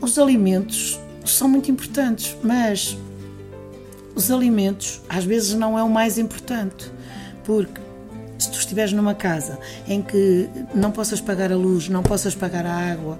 [0.00, 2.96] Os alimentos são muito importantes, mas
[4.14, 6.90] os alimentos às vezes não é o mais importante,
[7.44, 7.81] porque
[8.42, 12.66] se tu estiveres numa casa em que não possas pagar a luz, não possas pagar
[12.66, 13.18] a água,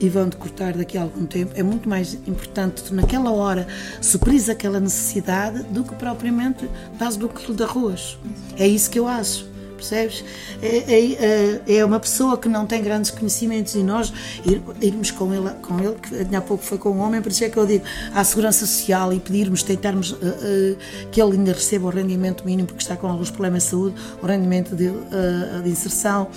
[0.00, 3.66] e vão-te cortar daqui a algum tempo, é muito mais importante tu naquela hora
[4.00, 6.68] supris aquela necessidade do que propriamente
[6.98, 8.16] dás o quilo de arroz.
[8.56, 9.46] É isso que eu acho
[9.78, 10.24] percebes?
[10.60, 14.12] É, é, é, é, uma pessoa que não tem grandes conhecimentos e nós
[14.44, 17.44] ir, irmos com ele, com ele, que há pouco foi com um homem, por isso
[17.44, 20.76] é que eu digo, à segurança social e pedirmos, tentarmos uh, uh,
[21.10, 24.26] que ele ainda receba o rendimento mínimo, porque está com alguns problemas de saúde, o
[24.26, 26.28] rendimento de, uh, de inserção,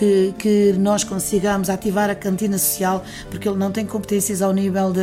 [0.00, 4.90] que, que nós consigamos ativar a cantina social, porque ele não tem competências ao nível
[4.90, 5.02] de,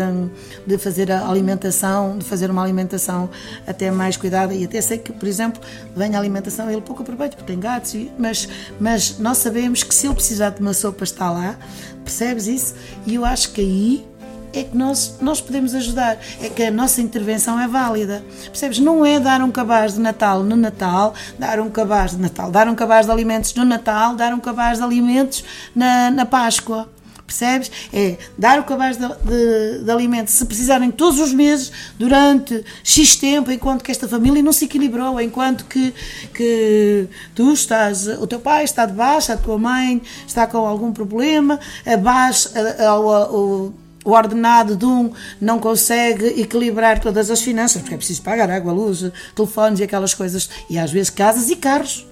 [0.66, 3.30] de fazer a alimentação, de fazer uma alimentação
[3.68, 5.62] até mais cuidada, e até sei que, por exemplo,
[5.96, 10.08] vem a alimentação, ele pouco aproveita, porque tem gatos, mas, mas nós sabemos que se
[10.08, 11.60] ele precisar de uma sopa está lá,
[12.04, 12.74] percebes isso?
[13.06, 14.17] E eu acho que aí
[14.54, 18.24] é que nós, nós podemos ajudar, é que a nossa intervenção é válida.
[18.46, 18.80] Percebes?
[18.80, 22.68] Não é dar um cabaz de Natal no Natal, dar um cabaz de Natal, dar
[22.68, 25.44] um cabaz de alimentos no Natal, dar um cabaz de alimentos
[25.76, 26.90] na, na Páscoa
[27.28, 27.70] percebes?
[27.92, 33.18] É dar o cabaz de, de, de alimentos se precisarem todos os meses durante X
[33.18, 35.94] tempo, enquanto que esta família não se equilibrou, enquanto que,
[36.34, 40.94] que tu estás, o teu pai está de baixa, a tua mãe está com algum
[40.94, 47.42] problema, a baixa, a, a, a, o ordenado de um não consegue equilibrar todas as
[47.42, 51.50] finanças, porque é preciso pagar água, luz, telefones e aquelas coisas, e às vezes casas
[51.50, 52.08] e carros,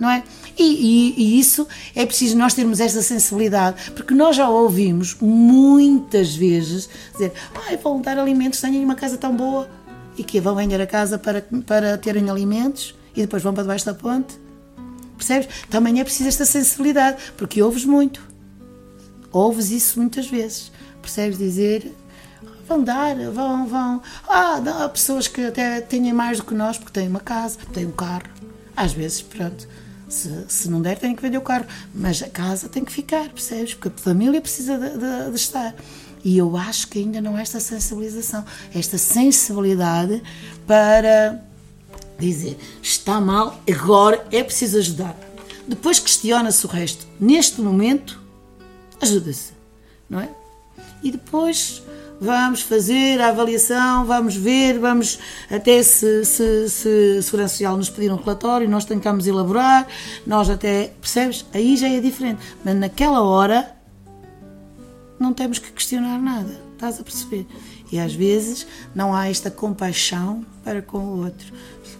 [0.00, 0.22] não é?
[0.58, 6.34] E, e, e, isso é preciso nós termos essa sensibilidade, porque nós já ouvimos muitas
[6.34, 9.68] vezes dizer: ah, vão dar alimentos, têm uma casa tão boa,
[10.16, 13.84] e que vão vender a casa para, para terem alimentos e depois vão para debaixo
[13.84, 14.38] da ponte.
[15.18, 15.48] Percebes?
[15.68, 18.22] Também é preciso esta sensibilidade, porque ouves muito.
[19.30, 20.72] Ouves isso muitas vezes.
[21.04, 21.94] Percebes dizer
[22.66, 24.02] vão dar, vão, vão.
[24.26, 27.84] Ah, há pessoas que até têm mais do que nós porque têm uma casa, têm
[27.84, 28.22] um carro.
[28.74, 29.68] Às vezes, pronto,
[30.08, 31.66] se, se não der, tem que vender o carro.
[31.94, 33.74] Mas a casa tem que ficar, percebes?
[33.74, 35.74] Porque a família precisa de, de, de estar.
[36.24, 38.42] E eu acho que ainda não há esta sensibilização,
[38.74, 40.22] esta sensibilidade
[40.66, 41.38] para
[42.18, 45.14] dizer está mal, agora é preciso ajudar.
[45.68, 47.06] Depois questiona-se o resto.
[47.20, 48.18] Neste momento,
[49.02, 49.52] ajuda-se,
[50.08, 50.30] não é?
[51.04, 51.82] E depois
[52.20, 55.18] vamos fazer a avaliação, vamos ver, vamos
[55.50, 59.86] até se, se, se a Segurança Social nos pedir um relatório, nós tentamos elaborar,
[60.26, 61.44] nós até, percebes?
[61.52, 62.40] Aí já é diferente.
[62.64, 63.70] Mas naquela hora
[65.20, 67.46] não temos que questionar nada, estás a perceber?
[67.92, 71.52] E às vezes não há esta compaixão para com o outro.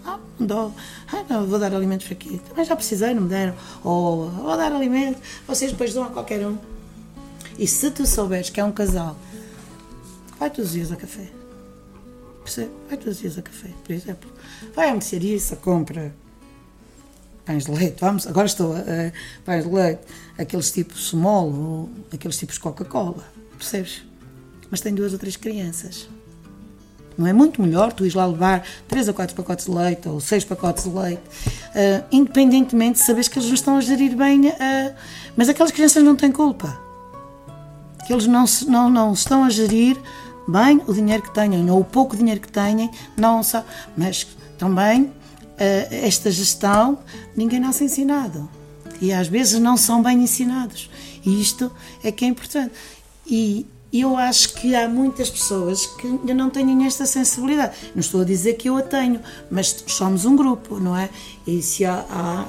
[0.06, 0.74] Ah, não dou.
[1.12, 2.40] Ah, não, vou dar alimentos para aqui.
[2.48, 3.54] Também já precisei, não me deram.
[3.84, 6.56] Ou vou dar alimento, vocês depois dão a qualquer um.
[7.58, 9.16] E se tu souberes que é um casal
[10.38, 11.30] vai todos os dias a café.
[12.42, 12.70] Percebe?
[12.88, 14.30] Vai todos os dias a café, por exemplo.
[14.74, 16.14] Vai à mercearia e compra
[17.46, 17.96] pães de leite.
[18.00, 20.02] Vamos, agora estou a, a pães de leite,
[20.36, 23.24] aqueles tipos small ou aqueles tipos Coca-Cola.
[23.56, 24.02] Percebes?
[24.70, 26.08] Mas tem duas ou três crianças.
[27.16, 30.20] Não é muito melhor tu ires lá levar 3 a 4 pacotes de leite ou
[30.20, 34.48] 6 pacotes de leite, uh, independentemente de saberes que eles não estão a gerir bem,
[34.48, 34.94] uh,
[35.36, 36.83] mas aquelas crianças não têm culpa.
[38.06, 39.96] Que eles não, se, não, não estão a gerir
[40.46, 43.64] bem o dinheiro que têm, ou o pouco dinheiro que têm, não só.
[43.96, 44.26] Mas
[44.58, 45.12] também uh,
[45.90, 46.98] esta gestão
[47.36, 48.48] ninguém nasce ensinado.
[49.00, 50.90] E às vezes não são bem ensinados.
[51.24, 51.70] E isto
[52.02, 52.72] é que é importante.
[53.26, 57.76] E eu acho que há muitas pessoas que ainda não têm esta sensibilidade.
[57.94, 61.08] Não estou a dizer que eu a tenho, mas somos um grupo, não é?
[61.46, 62.44] E se há, há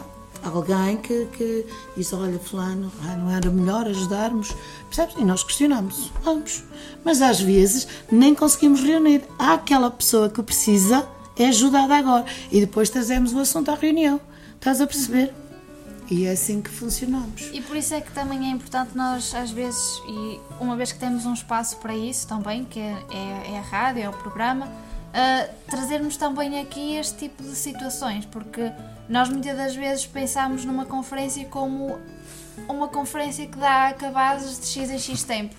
[0.48, 1.66] alguém que, que
[1.96, 4.56] diz: Olha, Fulano, ah, não era melhor ajudarmos?
[4.86, 5.16] Percebes?
[5.18, 6.64] E nós questionamos, vamos.
[7.04, 9.24] Mas às vezes nem conseguimos reunir.
[9.38, 12.26] Há aquela pessoa que precisa, é ajudada agora.
[12.52, 14.20] E depois trazemos o assunto à reunião.
[14.56, 15.34] Estás a perceber?
[16.10, 17.50] E é assim que funcionamos.
[17.52, 21.00] E por isso é que também é importante nós, às vezes, e uma vez que
[21.00, 24.68] temos um espaço para isso também, que é, é, é a rádio, é o programa,
[24.68, 28.72] uh, trazermos também aqui este tipo de situações, porque
[29.08, 32.00] nós muitas das vezes pensamos numa conferência como
[32.68, 35.56] uma conferência que dá acabados de X em X tempo.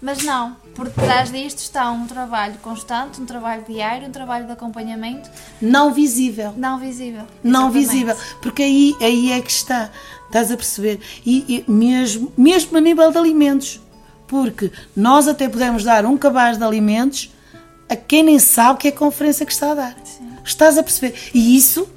[0.00, 4.52] Mas não, por trás disto está um trabalho constante, um trabalho diário, um trabalho de
[4.52, 5.28] acompanhamento.
[5.60, 6.54] Não visível.
[6.56, 7.24] Não visível.
[7.42, 7.86] Não exatamente.
[7.86, 8.16] visível.
[8.40, 9.90] Porque aí, aí é que está.
[10.26, 11.00] Estás a perceber?
[11.26, 13.80] E, e mesmo, mesmo a nível de alimentos.
[14.28, 17.34] Porque nós até podemos dar um cabaz de alimentos
[17.88, 19.96] a quem nem sabe que é a conferência que está a dar.
[20.04, 20.28] Sim.
[20.44, 21.14] Estás a perceber?
[21.34, 21.88] E isso,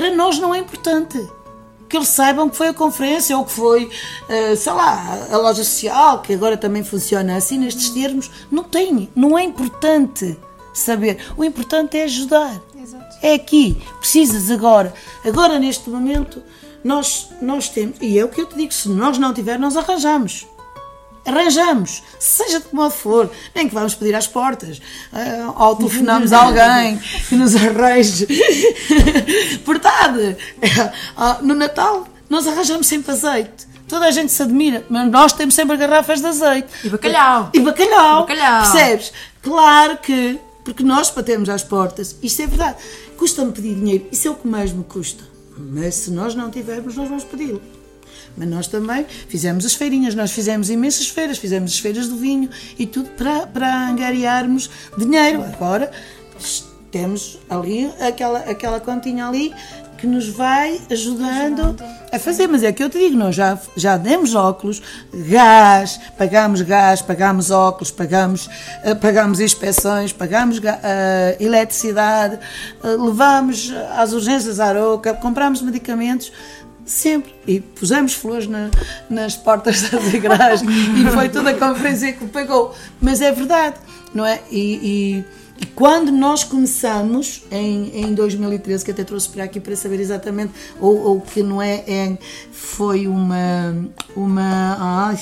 [0.00, 1.28] para nós, não é importante
[1.86, 5.62] que eles saibam que foi a conferência ou que foi, uh, sei lá, a loja
[5.62, 8.30] social, que agora também funciona assim nestes termos.
[8.50, 10.38] Não tem, não é importante
[10.72, 11.18] saber.
[11.36, 12.62] O importante é ajudar.
[12.80, 13.18] Exato.
[13.20, 14.94] É aqui, precisas agora.
[15.22, 16.42] Agora, neste momento,
[16.82, 19.84] nós, nós temos, e é o que eu te digo, se nós não tivermos, nós
[19.84, 20.46] arranjamos.
[21.24, 24.78] Arranjamos, seja de que modo for, nem que vamos pedir às portas,
[25.12, 26.98] uh, ou telefonamos a alguém
[27.28, 28.26] que nos arranje.
[29.64, 30.36] Verdade!
[31.16, 33.68] Uh, no Natal, nós arranjamos sempre azeite.
[33.86, 36.68] Toda a gente se admira, mas nós temos sempre garrafas de azeite.
[36.84, 37.50] E bacalhau.
[37.52, 38.20] E bacalhau.
[38.20, 38.62] Bacalhau.
[38.62, 39.12] Percebes?
[39.42, 42.76] Claro que, porque nós batemos às portas, isto é verdade.
[43.18, 45.24] Custa-me pedir dinheiro, isso é o que mais me custa.
[45.58, 47.60] Mas se nós não tivermos, nós vamos pedi-lo.
[48.36, 52.48] Mas nós também fizemos as feirinhas, nós fizemos imensas feiras, fizemos as feiras do vinho
[52.78, 55.42] e tudo para, para angariarmos dinheiro.
[55.42, 55.90] Agora
[56.90, 59.52] temos ali aquela, aquela continha ali
[60.00, 61.76] que nos vai ajudando
[62.10, 62.46] a fazer.
[62.46, 67.50] Mas é que eu te digo, nós já, já demos óculos, gás, pagamos gás, pagamos
[67.50, 70.62] óculos, pagamos, uh, pagamos inspeções, pagamos uh,
[71.38, 72.38] eletricidade,
[72.82, 76.32] uh, levamos às urgências à Aroca, compramos medicamentos
[76.90, 77.32] sempre.
[77.46, 78.70] E pusemos flores na,
[79.08, 82.74] nas portas das igrejas e foi toda a conferência que pagou.
[83.00, 83.76] Mas é verdade,
[84.12, 84.40] não é?
[84.50, 85.24] E, e,
[85.62, 90.52] e, quando nós começamos, em, em 2013, que até trouxe para aqui para saber exatamente,
[90.80, 92.18] ou, ou que não é, é
[92.50, 93.88] foi uma.
[94.16, 95.18] uma ai,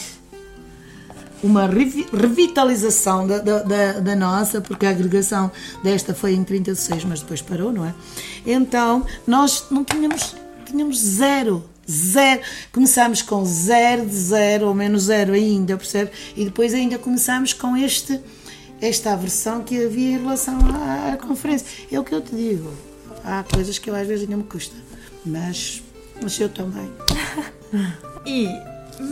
[1.40, 5.52] uma revitalização da, da, da, nossa, porque a agregação
[5.84, 7.94] desta foi em 36, mas depois parou, não é?
[8.44, 10.34] Então, nós não tínhamos
[10.70, 11.64] tínhamos zero.
[11.90, 12.42] Zero.
[12.72, 16.10] Começámos com zero de zero, ou menos zero ainda, percebe?
[16.36, 18.20] E depois ainda começámos com este,
[18.80, 21.66] esta aversão que havia em relação à, à conferência.
[21.90, 22.72] É o que eu te digo.
[23.24, 24.76] Há coisas que eu às vezes ainda me custa,
[25.24, 25.82] mas,
[26.22, 26.90] mas eu também.
[28.24, 28.48] e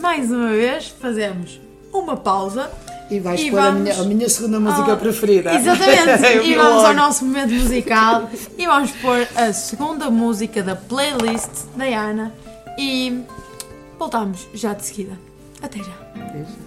[0.01, 1.61] mais uma vez fazemos
[1.93, 2.71] uma pausa.
[3.11, 3.81] E vais e pôr vamos...
[3.81, 5.55] a, minha, a minha segunda música ah, preferida.
[5.55, 6.43] Exatamente.
[6.49, 8.29] e vamos ao nosso momento musical
[8.59, 12.33] e vamos pôr a segunda música da playlist da Ana.
[12.79, 13.23] E
[13.99, 15.19] voltamos já de seguida.
[15.63, 15.93] Até já.
[16.17, 16.66] Até já.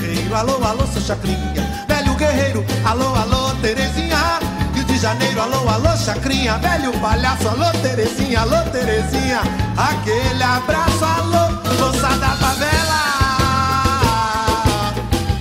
[0.00, 0.34] Terreiro.
[0.34, 2.64] Alô, alô, seu Chacrinha, velho guerreiro.
[2.84, 4.38] Alô, alô, Terezinha.
[4.74, 7.48] Rio de Janeiro, alô, alô, Chacrinha, velho palhaço.
[7.48, 9.42] Alô, Terezinha, alô, Terezinha.
[9.76, 13.00] Aquele abraço, alô, moça da favela.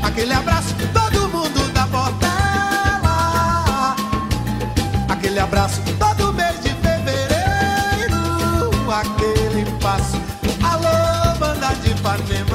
[0.03, 3.95] Aquele abraço, todo mundo da portela.
[5.07, 8.19] Aquele abraço todo mês de fevereiro.
[8.91, 10.17] Aquele passo,
[10.63, 12.48] alô, banda de Ipanema.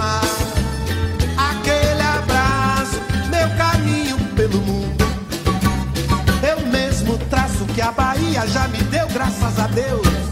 [7.74, 10.23] Que a Bahia já me deu, graças a Deus.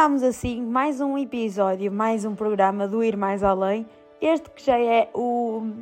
[0.00, 3.86] Terminamos assim mais um episódio, mais um programa do Ir Mais Além.
[4.18, 5.72] Este que já é o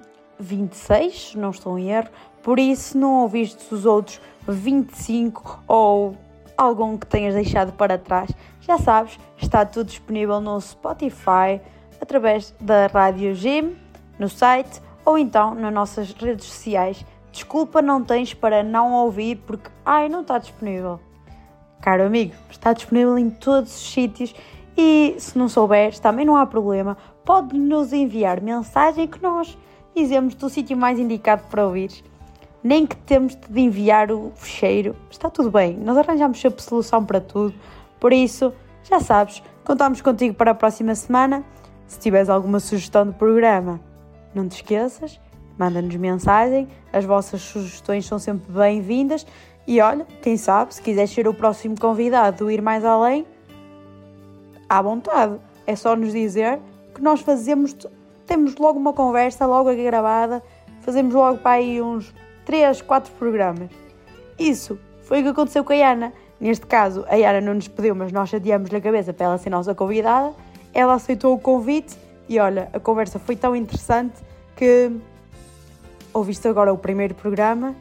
[0.41, 2.09] 26, se não estou em erro.
[2.43, 6.16] Por isso, não ouviste os outros 25 ou
[6.57, 8.29] algum que tenhas deixado para trás,
[8.61, 11.61] já sabes, está tudo disponível no Spotify,
[12.01, 13.77] através da Rádio Gym,
[14.19, 17.07] no site ou então nas nossas redes sociais.
[17.31, 20.99] Desculpa, não tens para não ouvir porque, ai, não está disponível.
[21.81, 24.35] Caro amigo, está disponível em todos os sítios
[24.76, 29.57] e se não souberes, também não há problema, pode nos enviar mensagem que nós
[29.95, 31.91] dizemos do sítio mais indicado para ouvir.
[32.62, 37.20] Nem que temos de enviar o fecheiro, está tudo bem, nós arranjamos sempre solução para
[37.20, 37.55] tudo.
[38.01, 38.53] Por isso,
[38.85, 41.45] já sabes, contamos contigo para a próxima semana.
[41.87, 43.81] Se tiveres alguma sugestão de programa,
[44.35, 45.20] não te esqueças,
[45.59, 49.26] manda-nos mensagem, as vossas sugestões são sempre bem-vindas.
[49.69, 53.27] E olha, quem sabe, se quiseres ser o próximo convidado do Ir Mais Além,
[54.66, 55.39] à vontade.
[55.66, 56.59] É só nos dizer
[56.95, 57.77] que nós fazemos,
[58.27, 60.43] temos logo uma conversa, logo aqui gravada,
[60.81, 62.14] fazemos logo para aí uns
[62.47, 63.69] 3, 4 programas.
[64.39, 66.14] Isso foi o que aconteceu com a Ana.
[66.41, 69.51] Neste caso, a Ana não nos pediu, mas nós chateamos-lhe a cabeça para ela ser
[69.51, 70.33] nossa convidada.
[70.73, 71.95] Ela aceitou o convite
[72.27, 74.14] e olha, a conversa foi tão interessante
[74.57, 74.91] que
[76.14, 77.77] ouviste agora o primeiro programa,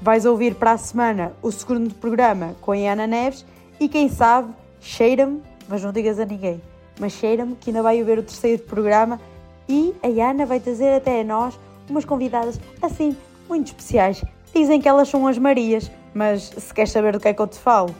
[0.00, 3.44] vais ouvir para a semana o segundo programa com a Ana Neves
[3.78, 6.60] e quem sabe, cheira-me, mas não digas a ninguém,
[6.98, 9.20] mas cheira-me que ainda vai haver o terceiro programa
[9.68, 13.16] e a Ana vai trazer até a nós umas convidadas assim
[13.48, 14.24] muito especiais.
[14.54, 17.46] Dizem que elas são as Marias, mas se queres saber do que é que eu
[17.46, 17.94] te falo,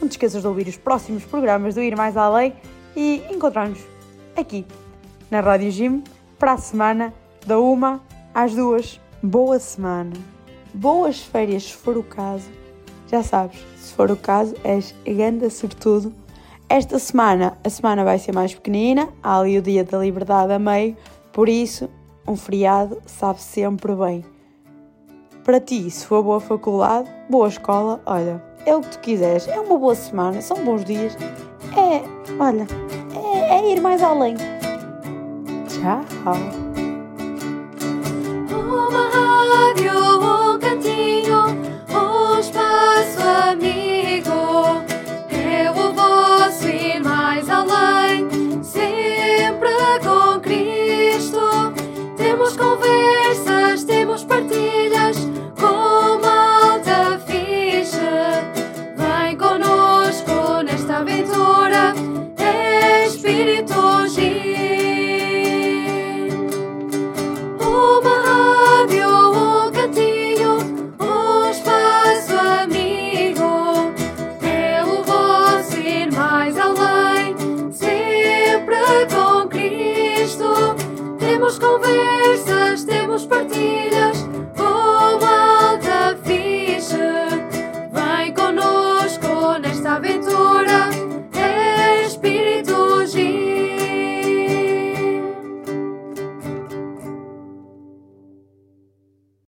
[0.00, 2.54] não te esqueças de ouvir os próximos programas do Ir Mais Além
[2.96, 3.78] e encontramos
[4.36, 4.66] aqui
[5.30, 6.02] na Rádio Gym
[6.38, 7.14] para a semana
[7.46, 8.00] da uma
[8.34, 9.00] às duas.
[9.22, 10.12] Boa semana,
[10.76, 12.48] boas férias se for o caso
[13.08, 16.12] Já sabes, se for o caso, és grande sortudo.
[16.68, 20.58] Esta semana, a semana vai ser mais pequenina, há ali o dia da liberdade a
[20.58, 20.96] meio,
[21.32, 21.88] por isso,
[22.26, 24.24] um feriado sabe sempre bem.
[25.44, 29.60] Para ti, se for boa faculdade, boa escola, olha, é o que tu quiseres, é
[29.60, 31.16] uma boa semana, são bons dias,
[31.76, 32.02] é,
[32.42, 32.66] olha,
[33.14, 34.34] é, é ir mais além.
[35.68, 36.65] Tchau!